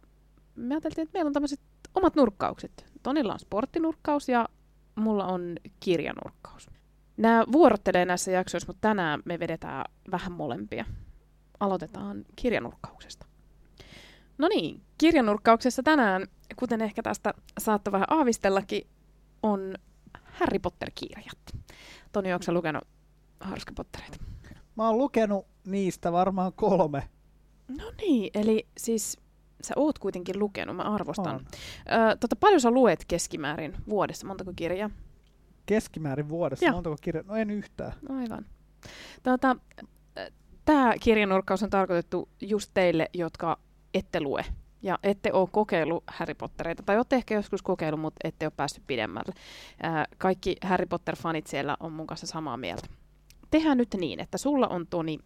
me 0.56 0.74
ajateltiin, 0.74 1.02
että 1.02 1.16
meillä 1.16 1.28
on 1.28 1.32
tämmöiset 1.32 1.60
omat 1.94 2.16
nurkkaukset. 2.16 2.86
Tonilla 3.02 3.32
on 3.32 3.40
sporttinurkkaus 3.40 4.28
ja 4.28 4.48
mulla 4.94 5.26
on 5.26 5.56
kirjanurkkaus. 5.80 6.70
Nämä 7.16 7.44
vuorottelee 7.52 8.04
näissä 8.04 8.30
jaksoissa, 8.30 8.66
mutta 8.66 8.88
tänään 8.88 9.22
me 9.24 9.38
vedetään 9.38 9.84
vähän 10.10 10.32
molempia. 10.32 10.84
Aloitetaan 11.60 12.24
kirjanurkkauksesta. 12.36 13.26
No 14.38 14.48
niin, 14.48 14.82
kirjanurkkauksessa 14.98 15.82
tänään, 15.82 16.26
kuten 16.56 16.80
ehkä 16.80 17.02
tästä 17.02 17.34
saattoi 17.58 17.92
vähän 17.92 18.06
aavistellakin, 18.10 18.86
on 19.42 19.74
Harry 20.22 20.58
Potter-kirjat. 20.58 21.38
Toni, 22.12 22.32
onko 22.32 22.52
lukenut 22.52 22.84
Harry 23.40 23.60
Pottereita? 23.76 24.16
Mä 24.76 24.86
oon 24.86 24.98
lukenut 24.98 25.46
niistä 25.66 26.12
varmaan 26.12 26.52
kolme. 26.52 27.08
No 27.68 27.92
niin, 28.00 28.30
eli 28.34 28.66
siis 28.76 29.18
sä 29.64 29.74
oot 29.76 29.98
kuitenkin 29.98 30.38
lukenut, 30.38 30.76
mä 30.76 30.82
arvostan. 30.82 31.34
On. 31.34 31.40
Ö, 32.10 32.16
tota, 32.20 32.36
paljon 32.36 32.60
sä 32.60 32.70
luet 32.70 33.04
keskimäärin 33.08 33.74
vuodessa, 33.88 34.26
montako 34.26 34.52
kirjaa? 34.56 34.90
Keskimäärin 35.66 36.28
vuodessa. 36.28 36.64
Joo. 36.66 36.74
Montako 36.74 36.96
kirjaa? 37.00 37.24
No 37.28 37.36
en 37.36 37.50
yhtään. 37.50 37.92
Aivan. 38.08 38.46
Tota, 39.22 39.56
Tämä 40.64 40.94
kirjanurkkaus 41.00 41.62
on 41.62 41.70
tarkoitettu 41.70 42.28
just 42.40 42.70
teille, 42.74 43.10
jotka 43.14 43.58
ette 43.94 44.20
lue 44.20 44.44
ja 44.82 44.98
ette 45.02 45.32
ole 45.32 45.48
kokeillut 45.52 46.04
Harry 46.06 46.34
Pottereita, 46.34 46.82
tai 46.82 46.96
olette 46.96 47.16
ehkä 47.16 47.34
joskus 47.34 47.62
kokeillut, 47.62 48.00
mutta 48.00 48.28
ette 48.28 48.46
ole 48.46 48.52
päässyt 48.56 48.86
pidemmälle. 48.86 49.32
Ää, 49.82 50.06
kaikki 50.18 50.56
Harry 50.62 50.86
Potter-fanit 50.86 51.46
siellä 51.46 51.76
on 51.80 51.92
mun 51.92 52.06
kanssa 52.06 52.26
samaa 52.26 52.56
mieltä. 52.56 52.86
Tehdään 53.50 53.78
nyt 53.78 53.94
niin, 53.98 54.20
että 54.20 54.38
sulla 54.38 54.68
on 54.68 54.86
Toni 54.86 55.18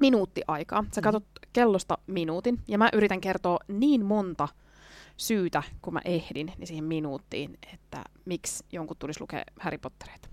minuutti 0.00 0.42
aikaa. 0.48 0.84
Sä 0.92 1.00
Mhm. 1.00 1.04
katsot 1.04 1.24
kellosta 1.52 1.98
minuutin, 2.06 2.58
ja 2.68 2.78
mä 2.78 2.88
yritän 2.92 3.20
kertoa 3.20 3.58
niin 3.68 4.04
monta 4.04 4.48
syytä, 5.16 5.62
kun 5.82 5.92
mä 5.92 6.00
ehdin, 6.04 6.52
niin 6.58 6.66
siihen 6.66 6.84
minuuttiin, 6.84 7.58
että 7.74 8.04
miksi 8.24 8.64
jonkun 8.72 8.96
tulisi 8.98 9.20
lukea 9.20 9.42
Harry 9.60 9.78
Pottereita. 9.78 10.28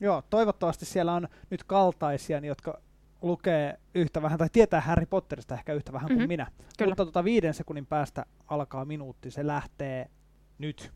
Joo, 0.00 0.22
toivottavasti 0.30 0.84
siellä 0.84 1.12
on 1.12 1.28
nyt 1.50 1.64
kaltaisia, 1.64 2.38
jotka 2.38 2.80
lukee 3.22 3.78
yhtä 3.94 4.22
vähän, 4.22 4.38
tai 4.38 4.48
tietää 4.52 4.80
Harry 4.80 5.06
Potterista 5.06 5.54
ehkä 5.54 5.72
yhtä 5.72 5.92
vähän 5.92 6.08
kuin 6.08 6.18
Mhm, 6.18 6.28
minä. 6.28 6.46
kyllä. 6.78 6.90
Mutta 6.90 7.04
tota 7.06 7.24
viiden 7.24 7.54
sekunnin 7.54 7.86
päästä 7.86 8.26
alkaa 8.48 8.84
minuutti, 8.84 9.30
se 9.30 9.46
lähtee 9.46 10.10
nyt. 10.58 10.92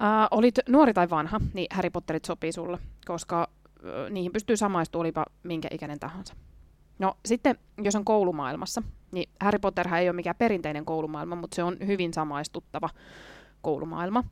Uh, 0.00 0.06
olit 0.38 0.54
nuori 0.68 0.94
tai 0.94 1.10
vanha, 1.10 1.40
niin 1.54 1.66
Harry 1.70 1.90
Potterit 1.90 2.24
sopii 2.24 2.52
sulle, 2.52 2.78
koska 3.06 3.48
uh, 3.82 4.10
niihin 4.10 4.32
pystyy 4.32 4.56
samaistumaan 4.56 5.00
olipa 5.04 5.24
minkä 5.42 5.68
ikäinen 5.70 6.00
tahansa. 6.00 6.34
No 6.98 7.14
sitten, 7.26 7.58
jos 7.82 7.94
on 7.94 8.04
koulumaailmassa, 8.04 8.82
niin 9.12 9.30
Harry 9.40 9.58
Potterhän 9.58 10.00
ei 10.00 10.08
ole 10.08 10.16
mikään 10.16 10.36
perinteinen 10.36 10.84
koulumaailma, 10.84 11.36
mutta 11.36 11.54
se 11.54 11.62
on 11.62 11.76
hyvin 11.86 12.14
samaistuttava 12.14 12.88
koulumaailma. 13.62 14.24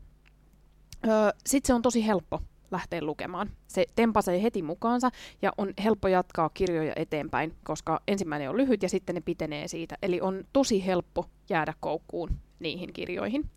Öö, 1.09 1.31
Sitten 1.47 1.67
se 1.67 1.75
on 1.75 1.83
tosi 1.83 2.07
helppo 2.07 2.41
lähteä 2.71 3.03
lukemaan. 3.05 3.51
Se 3.67 3.87
tempasee 3.95 4.43
heti 4.43 4.63
mukaansa 4.63 5.11
ja 5.43 5.53
on 5.59 5.75
helppo 5.85 6.09
jatkaa 6.09 6.51
kirjoja 6.55 6.93
eteenpäin, 6.97 7.57
koska 7.65 8.01
ensimmäinen 8.09 8.51
on 8.51 8.57
lyhyt 8.57 8.83
ja 8.83 8.89
sitten 8.89 9.15
ne 9.15 9.21
pitenee 9.21 9.69
siitä. 9.69 9.95
Eli 10.03 10.21
on 10.21 10.45
tosi 10.53 10.87
helppo 10.87 11.27
jäädä 11.49 11.75
koukkuun 11.81 12.31
niihin 12.59 12.93
kirjoihin. 12.93 13.51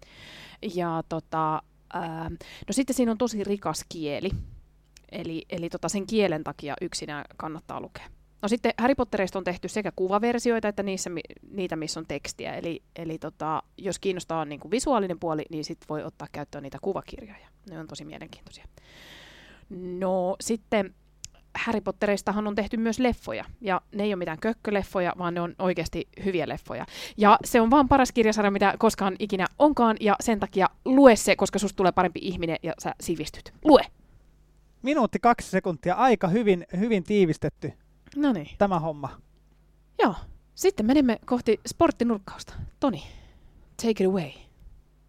Ja 0.75 1.03
tota, 1.09 1.61
ää, 1.93 2.29
no 2.67 2.71
sitten 2.71 2.95
siinä 2.95 3.11
on 3.11 3.17
tosi 3.17 3.43
rikas 3.43 3.85
kieli. 3.89 4.29
Eli, 5.11 5.45
eli 5.49 5.69
tota 5.69 5.89
sen 5.89 6.07
kielen 6.07 6.43
takia 6.43 6.73
yksinään 6.81 7.25
kannattaa 7.37 7.81
lukea. 7.81 8.07
No 8.45 8.49
sitten 8.49 8.73
Harry 8.77 8.95
Potterista 8.95 9.39
on 9.39 9.43
tehty 9.43 9.67
sekä 9.67 9.91
kuvaversioita 9.95 10.67
että 10.67 10.83
niissä, 10.83 11.09
niitä, 11.51 11.75
missä 11.75 11.99
on 11.99 12.05
tekstiä. 12.07 12.53
Eli, 12.53 12.83
eli 12.95 13.17
tota, 13.17 13.63
jos 13.77 13.99
kiinnostaa 13.99 14.45
niin 14.45 14.59
kuin 14.59 14.71
visuaalinen 14.71 15.19
puoli, 15.19 15.45
niin 15.49 15.63
sitten 15.63 15.89
voi 15.89 16.03
ottaa 16.03 16.27
käyttöön 16.31 16.63
niitä 16.63 16.77
kuvakirjoja. 16.81 17.47
Ne 17.69 17.79
on 17.79 17.87
tosi 17.87 18.05
mielenkiintoisia. 18.05 18.65
No 19.69 20.35
sitten 20.41 20.95
Harry 21.55 21.81
Potteristahan 21.81 22.47
on 22.47 22.55
tehty 22.55 22.77
myös 22.77 22.99
leffoja, 22.99 23.45
ja 23.61 23.81
ne 23.95 24.03
ei 24.03 24.09
ole 24.09 24.15
mitään 24.15 24.39
kökköleffoja, 24.39 25.13
vaan 25.17 25.33
ne 25.33 25.41
on 25.41 25.55
oikeasti 25.59 26.07
hyviä 26.25 26.49
leffoja. 26.49 26.85
Ja 27.17 27.37
se 27.43 27.61
on 27.61 27.71
vaan 27.71 27.87
paras 27.87 28.11
kirjasarja, 28.11 28.51
mitä 28.51 28.75
koskaan 28.79 29.15
ikinä 29.19 29.45
onkaan, 29.59 29.97
ja 29.99 30.15
sen 30.19 30.39
takia 30.39 30.69
lue 30.85 31.15
se, 31.15 31.35
koska 31.35 31.59
susta 31.59 31.77
tulee 31.77 31.91
parempi 31.91 32.19
ihminen 32.23 32.57
ja 32.63 32.73
sä 32.79 32.95
sivistyt. 33.01 33.53
Lue! 33.63 33.81
Minuutti 34.81 35.19
kaksi 35.19 35.49
sekuntia, 35.49 35.95
aika 35.95 36.27
hyvin, 36.27 36.65
hyvin 36.79 37.03
tiivistetty 37.03 37.73
No 38.15 38.33
niin. 38.33 38.47
tämä 38.57 38.79
homma. 38.79 39.09
Joo. 40.03 40.15
Sitten 40.55 40.85
menemme 40.85 41.19
kohti 41.25 41.59
sporttinurkkausta. 41.67 42.53
Toni, 42.79 43.03
take 43.81 44.03
it 44.03 44.09
away. 44.09 44.29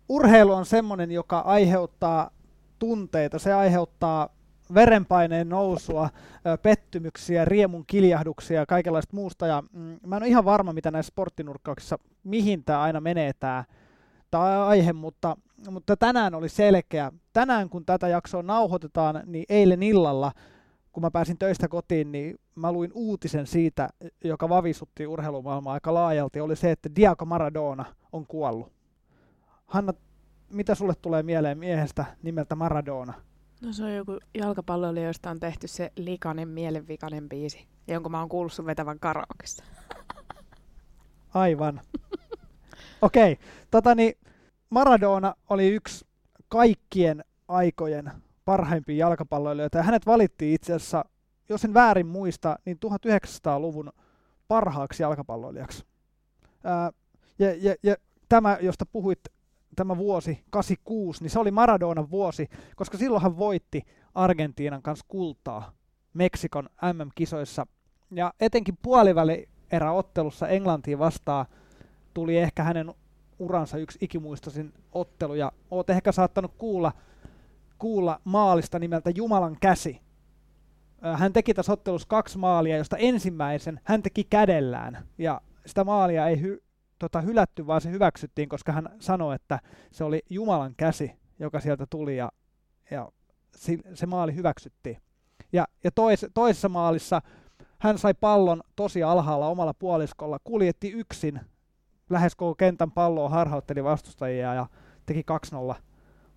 Urheilu 0.09 0.53
on 0.53 0.66
semmoinen, 0.66 1.11
joka 1.11 1.38
aiheuttaa 1.38 2.31
tunteita. 2.79 3.38
Se 3.38 3.53
aiheuttaa 3.53 4.29
verenpaineen 4.75 5.49
nousua, 5.49 6.11
pettymyksiä, 6.62 7.45
riemun 7.45 7.85
kiljahduksia 7.87 8.61
ja 8.61 8.66
kaikenlaista 8.66 9.16
muusta. 9.16 9.47
Ja, 9.47 9.62
mm, 9.73 9.99
mä 10.07 10.16
en 10.16 10.23
ole 10.23 10.29
ihan 10.29 10.45
varma, 10.45 10.73
mitä 10.73 10.90
näissä 10.90 11.09
sporttinurkkauksissa, 11.09 11.99
mihin 12.25 12.64
tämä 12.64 12.83
aina 12.83 13.01
menee 13.01 13.33
tämä, 13.40 13.64
tämä 14.31 14.66
aihe, 14.66 14.92
mutta, 14.92 15.37
mutta 15.71 15.97
tänään 15.97 16.35
oli 16.35 16.49
selkeä. 16.49 17.12
Tänään, 17.33 17.69
kun 17.69 17.87
tätä 17.87 18.09
jaksoa 18.09 18.42
nauhoitetaan, 18.42 19.23
niin 19.27 19.45
eilen 19.49 19.83
illalla– 19.83 20.33
kun 20.97 21.03
mä 21.03 21.11
pääsin 21.11 21.39
töistä 21.39 21.69
kotiin, 21.69 22.13
niin 22.13 22.39
mä 22.55 22.73
luin 22.73 22.91
uutisen 22.95 23.47
siitä, 23.47 23.89
joka 24.25 24.49
vavisutti 24.49 25.07
urheilumaailmaa 25.07 25.73
aika 25.73 25.95
laajalti, 25.95 26.41
oli 26.41 26.57
se, 26.57 26.71
että 26.71 26.89
Diago 26.97 27.25
Maradona 27.25 27.85
on 28.13 28.27
kuollut. 28.27 28.73
Hanna, 29.67 29.93
mitä 30.53 30.75
sulle 30.75 30.95
tulee 31.03 31.23
mieleen 31.23 31.59
miehestä 31.59 32.05
nimeltä 32.23 32.55
Maradona? 32.55 33.15
No 33.63 33.73
se 33.73 33.85
on 33.85 33.95
joku 33.95 34.19
jalkapalloilija, 34.35 35.07
josta 35.07 35.31
on 35.31 35.41
tehty 35.41 35.69
se 35.69 35.93
likainen 35.97 36.49
mielenvikainen 36.49 37.29
biisi, 37.29 37.67
jonka 37.89 38.09
mä 38.09 38.21
oon 38.21 38.29
kuullut 38.29 38.53
sun 38.53 38.67
vetävän 38.67 38.99
karaokessa. 38.99 39.65
Aivan. 41.35 41.81
Okei, 43.03 43.33
okay. 43.33 43.47
tota 43.71 43.95
niin, 43.95 44.15
Maradona 44.71 45.35
oli 45.49 45.69
yksi 45.69 46.07
kaikkien 46.49 47.25
aikojen 47.49 48.13
parhaimpia 48.47 48.97
jalkapalloilijoita. 48.97 49.79
Ja 49.79 49.85
hänet 49.85 50.07
valittiin 50.07 50.55
itse 50.55 50.73
asiassa, 50.73 51.05
jos 51.49 51.65
en 51.65 51.75
väärin 51.75 52.07
muista, 52.07 52.59
niin 52.65 52.79
1900-luvun 52.87 53.93
parhaaksi 54.49 55.03
jalkapalloilijaksi. 55.03 55.85
Ää, 56.65 56.91
ja, 57.39 57.55
ja, 57.59 57.75
ja 57.83 57.97
tämä, 58.29 58.59
josta 58.61 58.87
puhuit, 58.87 59.21
tämä 59.77 59.97
vuosi, 59.97 60.45
86, 60.51 61.23
niin 61.23 61.31
se 61.31 61.39
oli 61.39 61.51
Maradonan 61.51 62.11
vuosi, 62.11 62.49
koska 62.77 62.99
silloin 62.99 63.23
hän 63.23 63.39
voitti 63.39 63.83
Argentiinan 64.15 64.83
kanssa 64.83 65.07
kultaa 65.09 65.73
Meksikon 66.15 66.69
MM-kisoissa. 66.83 67.67
Ja 68.11 68.33
etenkin 68.41 68.79
puoliväli 68.83 69.49
eräottelussa 69.71 70.49
Englantiin 70.49 70.99
vastaan 70.99 71.47
tuli 72.15 72.39
ehkä 72.39 72.63
hänen 72.63 72.95
uransa 73.39 73.79
yksi 73.79 73.99
ikimuistoisin 74.01 74.73
ottelu, 74.93 75.35
ja 75.35 75.53
oot 75.71 75.91
ehkä 75.91 76.13
saattanut 76.13 76.55
kuulla 76.59 76.93
kuulla 77.79 78.21
maalista 78.25 78.79
nimeltä 78.79 79.11
Jumalan 79.11 79.57
käsi. 79.61 80.01
Hän 81.17 81.33
teki 81.33 81.55
tässä 81.55 81.73
ottelussa 81.73 82.09
kaksi 82.09 82.39
maalia, 82.39 82.77
josta 82.77 82.97
ensimmäisen 82.97 83.81
hän 83.85 84.03
teki 84.03 84.25
kädellään. 84.25 85.09
Ja 85.19 85.41
sitä 85.67 85.85
maalia 85.85 86.27
ei 86.27 86.41
hy, 86.41 86.62
tota, 86.99 87.21
hylätty, 87.21 87.67
vaan 87.67 87.81
se 87.81 87.91
hyväksyttiin, 87.91 88.49
koska 88.49 88.73
hän 88.73 88.89
sanoi, 89.01 89.35
että 89.35 89.61
se 89.93 90.05
oli 90.05 90.23
Jumalan 90.31 90.75
käsi, 90.77 91.12
joka 91.39 91.61
sieltä 91.61 91.87
tuli 91.91 92.17
ja, 92.17 92.33
ja 92.91 93.09
se, 93.95 94.07
maali 94.07 94.35
hyväksyttiin. 94.35 94.97
Ja, 95.53 95.67
ja 95.85 95.91
tois, 95.91 96.27
toisessa 96.35 96.69
maalissa 96.69 97.23
hän 97.79 97.99
sai 97.99 98.15
pallon 98.15 98.62
tosi 98.77 99.03
alhaalla 99.03 99.49
omalla 99.49 99.75
puoliskolla, 99.75 100.39
kuljetti 100.45 100.91
yksin 100.91 101.41
lähes 102.11 102.37
koko 102.37 102.55
kentän 102.55 102.91
palloa, 102.91 103.29
harhautteli 103.29 103.85
vastustajia 103.85 104.55
ja 104.55 104.67
teki 105.07 105.25
2-0 105.73 105.75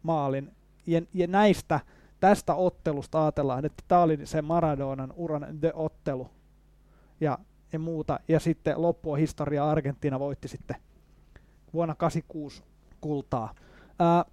maalin 0.04 0.52
ja, 0.92 1.02
ja 1.14 1.28
näistä, 1.28 1.80
tästä 2.20 2.56
ottelusta 2.56 3.24
ajatellaan, 3.24 3.66
että 3.66 3.84
tämä 3.88 4.02
oli 4.02 4.26
se 4.26 4.42
Maradonan 4.42 5.14
uran 5.16 5.48
the-ottelu 5.60 6.30
ja, 7.22 7.38
ja 7.74 7.80
muuta. 7.80 8.20
Ja 8.28 8.40
sitten 8.40 8.82
loppua 8.82 9.18
historia 9.18 9.70
Argentiina 9.70 10.20
voitti 10.20 10.48
sitten 10.48 10.76
vuonna 11.74 11.96
86 11.96 12.64
kultaa. 13.02 13.56
Ää, 14.00 14.26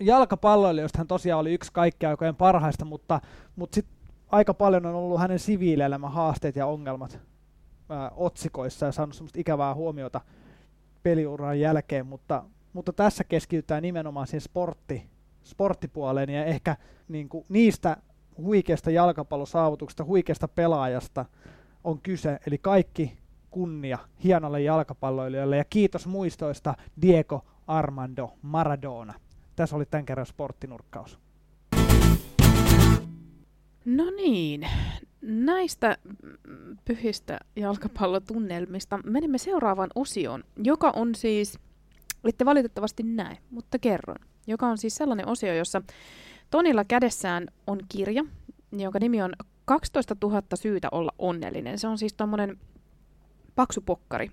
jalkapalloilijoista 0.00 0.98
hän 0.98 1.06
tosiaan 1.06 1.40
oli 1.40 1.54
yksi 1.54 1.72
kaikkiaikojen 1.72 2.36
parhaista, 2.36 2.84
mutta, 2.84 3.20
mutta 3.56 3.74
sitten 3.74 3.96
aika 4.28 4.54
paljon 4.54 4.86
on 4.86 4.94
ollut 4.94 5.20
hänen 5.20 5.38
siviilielämän 5.38 6.12
haasteet 6.12 6.56
ja 6.56 6.66
ongelmat 6.66 7.20
ää, 7.88 8.10
otsikoissa 8.16 8.86
ja 8.86 8.92
saanut 8.92 9.14
semmoista 9.14 9.40
ikävää 9.40 9.74
huomiota 9.74 10.20
peliuran 11.02 11.60
jälkeen, 11.60 12.06
mutta, 12.06 12.44
mutta 12.72 12.92
tässä 12.92 13.24
keskitytään 13.24 13.82
nimenomaan 13.82 14.26
siihen 14.26 14.40
sportti, 14.40 15.11
sporttipuoleen 15.44 16.30
ja 16.30 16.44
ehkä 16.44 16.76
niin 17.08 17.28
kuin 17.28 17.44
niistä 17.48 17.96
huikeasta 18.36 18.90
jalkapallosaavutuksista, 18.90 20.04
huikeasta 20.04 20.48
pelaajasta 20.48 21.24
on 21.84 22.00
kyse. 22.02 22.38
Eli 22.46 22.58
kaikki 22.58 23.18
kunnia 23.50 23.98
hienolle 24.24 24.62
jalkapalloilijalle 24.62 25.56
ja 25.56 25.64
kiitos 25.64 26.06
muistoista 26.06 26.74
Diego 27.02 27.44
Armando 27.66 28.32
Maradona. 28.42 29.14
Tässä 29.56 29.76
oli 29.76 29.86
tämän 29.86 30.06
kerran 30.06 30.26
sporttinurkkaus. 30.26 31.18
No 33.84 34.10
niin, 34.16 34.68
näistä 35.22 35.96
pyhistä 36.84 37.38
jalkapallotunnelmista 37.56 38.98
menemme 39.04 39.38
seuraavaan 39.38 39.90
osioon, 39.94 40.44
joka 40.56 40.90
on 40.90 41.14
siis, 41.14 41.58
ette 42.24 42.44
valitettavasti 42.44 43.02
näe, 43.02 43.38
mutta 43.50 43.78
kerron 43.78 44.16
joka 44.46 44.66
on 44.66 44.78
siis 44.78 44.96
sellainen 44.96 45.28
osio, 45.28 45.54
jossa 45.54 45.82
Tonilla 46.50 46.84
kädessään 46.84 47.46
on 47.66 47.80
kirja, 47.88 48.24
jonka 48.72 48.98
nimi 48.98 49.22
on 49.22 49.32
12 49.64 50.16
000 50.22 50.42
syytä 50.54 50.88
olla 50.92 51.12
onnellinen. 51.18 51.78
Se 51.78 51.86
on 51.86 51.98
siis 51.98 52.14
tuommoinen 52.14 52.58
paksu 53.54 53.80
pokkari. 53.80 54.30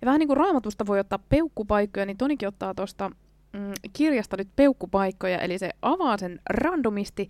Ja 0.00 0.06
vähän 0.06 0.18
niin 0.18 0.26
kuin 0.26 0.36
raamatusta 0.36 0.86
voi 0.86 1.00
ottaa 1.00 1.18
peukkupaikkoja, 1.28 2.06
niin 2.06 2.16
Tonikin 2.16 2.48
ottaa 2.48 2.74
tuosta 2.74 3.10
mm, 3.52 3.72
kirjasta 3.92 4.36
nyt 4.36 4.48
peukkupaikkoja, 4.56 5.38
eli 5.38 5.58
se 5.58 5.70
avaa 5.82 6.18
sen 6.18 6.40
randomisti 6.50 7.28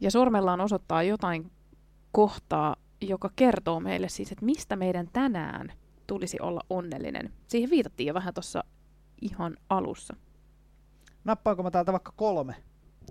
ja 0.00 0.10
sormellaan 0.10 0.60
osoittaa 0.60 1.02
jotain 1.02 1.50
kohtaa, 2.12 2.76
joka 3.00 3.30
kertoo 3.36 3.80
meille 3.80 4.08
siis, 4.08 4.32
että 4.32 4.44
mistä 4.44 4.76
meidän 4.76 5.08
tänään 5.12 5.72
tulisi 6.06 6.40
olla 6.40 6.60
onnellinen. 6.70 7.32
Siihen 7.48 7.70
viitattiin 7.70 8.06
jo 8.06 8.14
vähän 8.14 8.34
tuossa 8.34 8.64
ihan 9.22 9.56
alussa. 9.68 10.16
Nappaanko 11.24 11.62
mä 11.62 11.70
täältä 11.70 11.92
vaikka 11.92 12.12
kolme? 12.16 12.54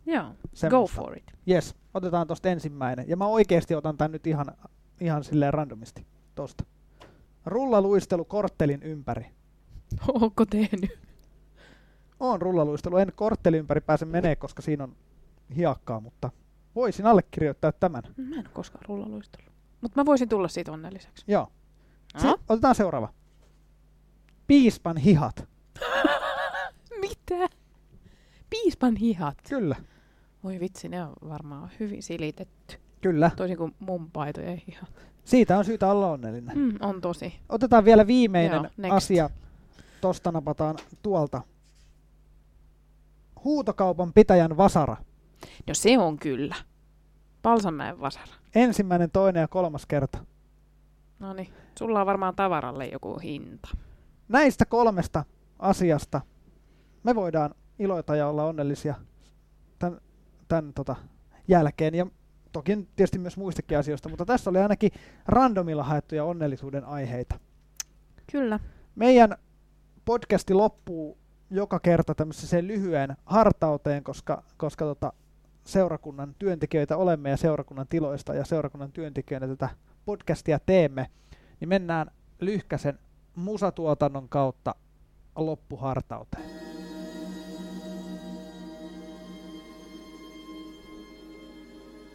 Joo, 0.05 0.23
Semmosta. 0.53 0.69
go 0.69 0.87
for 0.87 1.17
it. 1.17 1.23
Yes, 1.49 1.75
otetaan 1.93 2.27
tosta 2.27 2.49
ensimmäinen. 2.49 3.09
Ja 3.09 3.17
mä 3.17 3.25
oikeasti 3.27 3.75
otan 3.75 3.97
tän 3.97 4.11
nyt 4.11 4.27
ihan, 4.27 4.45
ihan 5.01 5.23
silleen 5.23 5.53
randomisti 5.53 6.05
tosta. 6.35 6.63
Rullaluistelu 7.45 8.25
korttelin 8.25 8.83
ympäri. 8.83 9.25
Onko 10.07 10.45
tehnyt? 10.45 10.99
On 12.19 12.41
rullaluistelu. 12.41 12.97
En 12.97 13.11
korttelin 13.15 13.59
ympäri 13.59 13.81
pääse 13.81 14.05
menee, 14.05 14.35
koska 14.35 14.61
siinä 14.61 14.83
on 14.83 14.95
hiakkaa, 15.55 15.99
mutta 15.99 16.29
voisin 16.75 17.05
allekirjoittaa 17.05 17.71
tämän. 17.71 18.03
Mä 18.17 18.35
en 18.35 18.39
ole 18.41 18.49
koskaan 18.53 18.85
rullaluistelu. 18.87 19.43
Mutta 19.81 20.01
mä 20.01 20.05
voisin 20.05 20.29
tulla 20.29 20.47
siitä 20.47 20.71
onnelliseksi. 20.71 21.25
Joo. 21.27 21.47
Se, 22.17 22.27
otetaan 22.49 22.75
seuraava. 22.75 23.13
Piispan 24.47 24.97
hihat. 24.97 25.47
Mitä? 27.01 27.49
Piispan 28.53 28.95
hihat. 28.95 29.37
Kyllä. 29.49 29.75
Voi 30.43 30.59
vitsi, 30.59 30.89
ne 30.89 31.03
on 31.03 31.13
varmaan 31.29 31.69
hyvin 31.79 32.03
silitetty. 32.03 32.77
Kyllä. 33.01 33.31
Toisin 33.35 33.57
kuin 33.57 33.75
mun 33.79 34.11
paitojen 34.11 34.61
hihat. 34.67 34.89
Siitä 35.23 35.57
on 35.57 35.65
syytä 35.65 35.91
olla 35.91 36.11
onnellinen. 36.11 36.57
Mm, 36.57 36.73
on 36.79 37.01
tosi. 37.01 37.33
Otetaan 37.49 37.85
vielä 37.85 38.07
viimeinen 38.07 38.69
Joo, 38.77 38.95
asia. 38.95 39.29
Tosta 40.01 40.31
napataan 40.31 40.75
tuolta. 41.01 41.41
huutokaupan 43.43 44.13
pitäjän 44.13 44.57
vasara. 44.57 44.97
No 45.67 45.73
se 45.73 45.97
on 45.97 46.17
kyllä. 46.17 46.55
Palsanmäen 47.41 47.99
vasara. 47.99 48.33
Ensimmäinen, 48.55 49.11
toinen 49.11 49.41
ja 49.41 49.47
kolmas 49.47 49.85
kerta. 49.85 50.17
No 51.19 51.33
niin, 51.33 51.53
sulla 51.79 51.99
on 52.01 52.05
varmaan 52.07 52.35
tavaralle 52.35 52.87
joku 52.87 53.19
hinta. 53.19 53.69
Näistä 54.27 54.65
kolmesta 54.65 55.23
asiasta 55.59 56.21
me 57.03 57.15
voidaan 57.15 57.55
iloita 57.79 58.15
ja 58.15 58.27
olla 58.27 58.45
onnellisia 58.45 58.95
tämän, 59.79 60.01
tämän 60.47 60.73
tota, 60.73 60.95
jälkeen. 61.47 61.95
Ja 61.95 62.07
toki 62.51 62.87
tietysti 62.95 63.19
myös 63.19 63.37
muistakin 63.37 63.77
asioista, 63.77 64.09
mutta 64.09 64.25
tässä 64.25 64.49
oli 64.49 64.59
ainakin 64.59 64.91
randomilla 65.25 65.83
haettuja 65.83 66.23
onnellisuuden 66.23 66.85
aiheita. 66.85 67.39
Kyllä. 68.31 68.59
Meidän 68.95 69.37
podcasti 70.05 70.53
loppuu 70.53 71.17
joka 71.49 71.79
kerta 71.79 72.15
tämmöiseen 72.15 72.67
lyhyen 72.67 73.15
hartauteen, 73.25 74.03
koska, 74.03 74.43
koska 74.57 74.85
tota, 74.85 75.13
seurakunnan 75.65 76.35
työntekijöitä 76.39 76.97
olemme 76.97 77.29
ja 77.29 77.37
seurakunnan 77.37 77.87
tiloista 77.87 78.33
ja 78.33 78.45
seurakunnan 78.45 78.91
työntekijöitä 78.91 79.47
tätä 79.47 79.69
podcastia 80.05 80.59
teemme, 80.65 81.09
niin 81.59 81.69
mennään 81.69 82.11
lyhkäsen 82.39 82.99
musatuotannon 83.35 84.29
kautta 84.29 84.75
loppuhartauteen. 85.35 86.72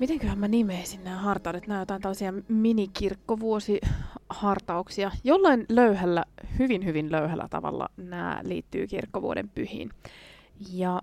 Mitenköhän 0.00 0.38
mä 0.38 0.48
nimeisin 0.48 1.04
nämä 1.04 1.16
hartaudet? 1.16 1.66
Nämä 1.66 1.80
jotain 1.80 2.02
tällaisia 2.02 2.32
minikirkkovuosihartauksia. 2.48 5.10
Jollain 5.24 5.66
löyhällä, 5.68 6.24
hyvin 6.58 6.84
hyvin 6.84 7.12
löyhällä 7.12 7.48
tavalla 7.50 7.88
nämä 7.96 8.40
liittyy 8.44 8.86
kirkkovuoden 8.86 9.48
pyhiin. 9.48 9.90
Ja, 10.72 11.02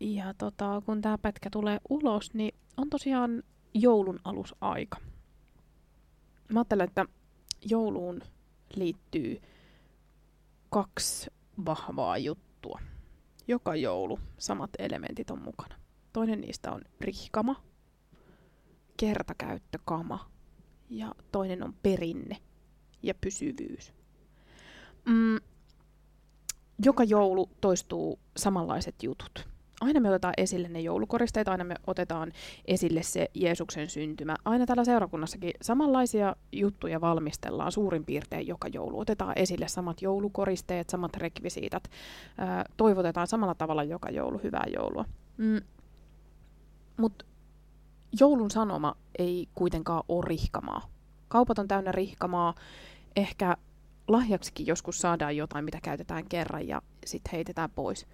ja 0.00 0.34
tota, 0.38 0.82
kun 0.86 1.02
tämä 1.02 1.18
pätkä 1.18 1.50
tulee 1.50 1.78
ulos, 1.88 2.34
niin 2.34 2.54
on 2.76 2.90
tosiaan 2.90 3.42
joulun 3.74 4.20
alusaika. 4.24 4.98
Mä 6.52 6.60
ajattelen, 6.60 6.88
että 6.88 7.04
jouluun 7.70 8.22
liittyy 8.76 9.40
kaksi 10.70 11.30
vahvaa 11.66 12.18
juttua. 12.18 12.80
Joka 13.48 13.76
joulu 13.76 14.18
samat 14.38 14.70
elementit 14.78 15.30
on 15.30 15.42
mukana. 15.42 15.74
Toinen 16.12 16.40
niistä 16.40 16.72
on 16.72 16.82
rihkama, 17.00 17.65
kertakäyttökama 18.96 20.30
ja 20.90 21.14
toinen 21.32 21.62
on 21.62 21.74
perinne 21.82 22.36
ja 23.02 23.14
pysyvyys. 23.20 23.92
Mm, 25.04 25.38
joka 26.84 27.04
joulu 27.04 27.50
toistuu 27.60 28.18
samanlaiset 28.36 29.02
jutut. 29.02 29.48
Aina 29.80 30.00
me 30.00 30.08
otetaan 30.08 30.34
esille 30.36 30.68
ne 30.68 30.80
joulukoristeet, 30.80 31.48
aina 31.48 31.64
me 31.64 31.74
otetaan 31.86 32.32
esille 32.64 33.02
se 33.02 33.30
Jeesuksen 33.34 33.90
syntymä. 33.90 34.36
Aina 34.44 34.66
täällä 34.66 34.84
seurakunnassakin 34.84 35.52
samanlaisia 35.62 36.36
juttuja 36.52 37.00
valmistellaan 37.00 37.72
suurin 37.72 38.04
piirtein 38.04 38.46
joka 38.46 38.68
joulu. 38.68 38.98
Otetaan 38.98 39.32
esille 39.36 39.68
samat 39.68 40.02
joulukoristeet, 40.02 40.90
samat 40.90 41.16
rekvisiitat. 41.16 41.90
toivotetaan 42.76 43.26
samalla 43.26 43.54
tavalla 43.54 43.84
joka 43.84 44.10
joulu 44.10 44.38
hyvää 44.38 44.64
joulua. 44.74 45.04
Mm. 45.36 45.60
Mutta 46.96 47.24
joulun 48.20 48.50
sanoma 48.50 48.96
ei 49.18 49.48
kuitenkaan 49.54 50.02
ole 50.08 50.24
rihkamaa. 50.26 50.88
Kaupat 51.28 51.58
on 51.58 51.68
täynnä 51.68 51.92
rihkamaa. 51.92 52.54
Ehkä 53.16 53.56
lahjaksikin 54.08 54.66
joskus 54.66 55.00
saadaan 55.00 55.36
jotain, 55.36 55.64
mitä 55.64 55.78
käytetään 55.82 56.28
kerran 56.28 56.68
ja 56.68 56.82
sitten 57.06 57.30
heitetään 57.32 57.70
pois. 57.70 58.06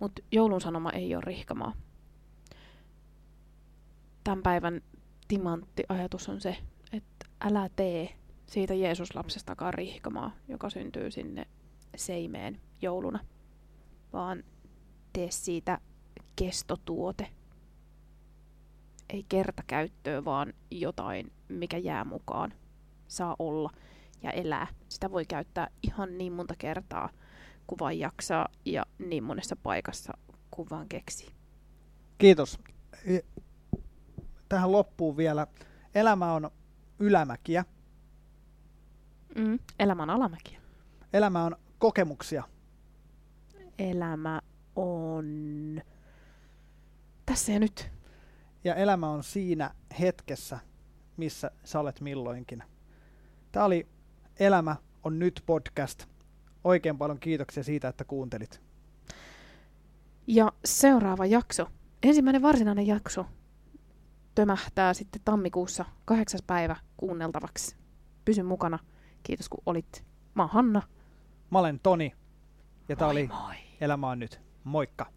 Mutta 0.00 0.22
joulun 0.32 0.60
sanoma 0.60 0.90
ei 0.90 1.14
ole 1.14 1.22
rihkamaa. 1.26 1.72
Tämän 4.24 4.42
päivän 4.42 4.80
timanttiajatus 5.28 6.28
on 6.28 6.40
se, 6.40 6.56
että 6.92 7.26
älä 7.40 7.70
tee 7.76 8.16
siitä 8.46 8.74
Jeesuslapsestakaan 8.74 9.74
rihkamaa, 9.74 10.30
joka 10.48 10.70
syntyy 10.70 11.10
sinne 11.10 11.46
seimeen 11.96 12.60
jouluna, 12.82 13.18
vaan 14.12 14.44
tee 15.12 15.30
siitä 15.30 15.78
kestotuote, 16.36 17.28
ei 19.10 19.24
kertakäyttöä, 19.28 20.24
vaan 20.24 20.52
jotain, 20.70 21.32
mikä 21.48 21.78
jää 21.78 22.04
mukaan, 22.04 22.54
saa 23.08 23.36
olla 23.38 23.70
ja 24.22 24.30
elää. 24.30 24.66
Sitä 24.88 25.10
voi 25.10 25.24
käyttää 25.24 25.68
ihan 25.82 26.18
niin 26.18 26.32
monta 26.32 26.54
kertaa, 26.58 27.08
kuin 27.66 27.78
vaan 27.78 27.98
jaksaa 27.98 28.48
ja 28.64 28.82
niin 28.98 29.24
monessa 29.24 29.56
paikassa 29.56 30.12
kuin 30.50 30.70
vaan 30.70 30.88
keksi. 30.88 31.32
Kiitos. 32.18 32.58
Tähän 34.48 34.72
loppuun 34.72 35.16
vielä. 35.16 35.46
Elämä 35.94 36.32
on 36.32 36.50
ylämäkiä. 36.98 37.64
Mm, 39.34 39.58
elämä 39.78 40.02
on 40.02 40.10
alamäkiä. 40.10 40.60
Elämä 41.12 41.44
on 41.44 41.56
kokemuksia. 41.78 42.42
Elämä 43.78 44.40
on 44.76 45.26
tässä 47.26 47.52
ja 47.52 47.58
nyt 47.58 47.90
ja 48.66 48.74
elämä 48.74 49.10
on 49.10 49.22
siinä 49.22 49.74
hetkessä, 50.00 50.58
missä 51.16 51.50
sä 51.64 51.80
olet 51.80 52.00
milloinkin. 52.00 52.62
Tämä 53.52 53.64
oli 53.64 53.88
Elämä 54.38 54.76
on 55.04 55.18
nyt 55.18 55.42
podcast. 55.46 56.06
Oikein 56.64 56.98
paljon 56.98 57.18
kiitoksia 57.18 57.62
siitä, 57.62 57.88
että 57.88 58.04
kuuntelit. 58.04 58.60
Ja 60.26 60.52
seuraava 60.64 61.26
jakso, 61.26 61.66
ensimmäinen 62.02 62.42
varsinainen 62.42 62.86
jakso, 62.86 63.26
tömähtää 64.34 64.94
sitten 64.94 65.22
tammikuussa 65.24 65.84
kahdeksas 66.04 66.42
päivä 66.46 66.76
kuunneltavaksi. 66.96 67.76
Pysy 68.24 68.42
mukana. 68.42 68.78
Kiitos 69.22 69.48
kun 69.48 69.62
olit. 69.66 70.04
Mä 70.34 70.42
oon 70.42 70.50
Hanna. 70.50 70.82
Mä 71.50 71.58
olen 71.58 71.80
Toni. 71.80 72.12
Ja 72.88 72.96
tää 72.96 73.06
moi 73.06 73.12
oli 73.12 73.26
moi. 73.26 73.54
Elämä 73.80 74.08
on 74.08 74.18
nyt. 74.18 74.40
Moikka! 74.64 75.15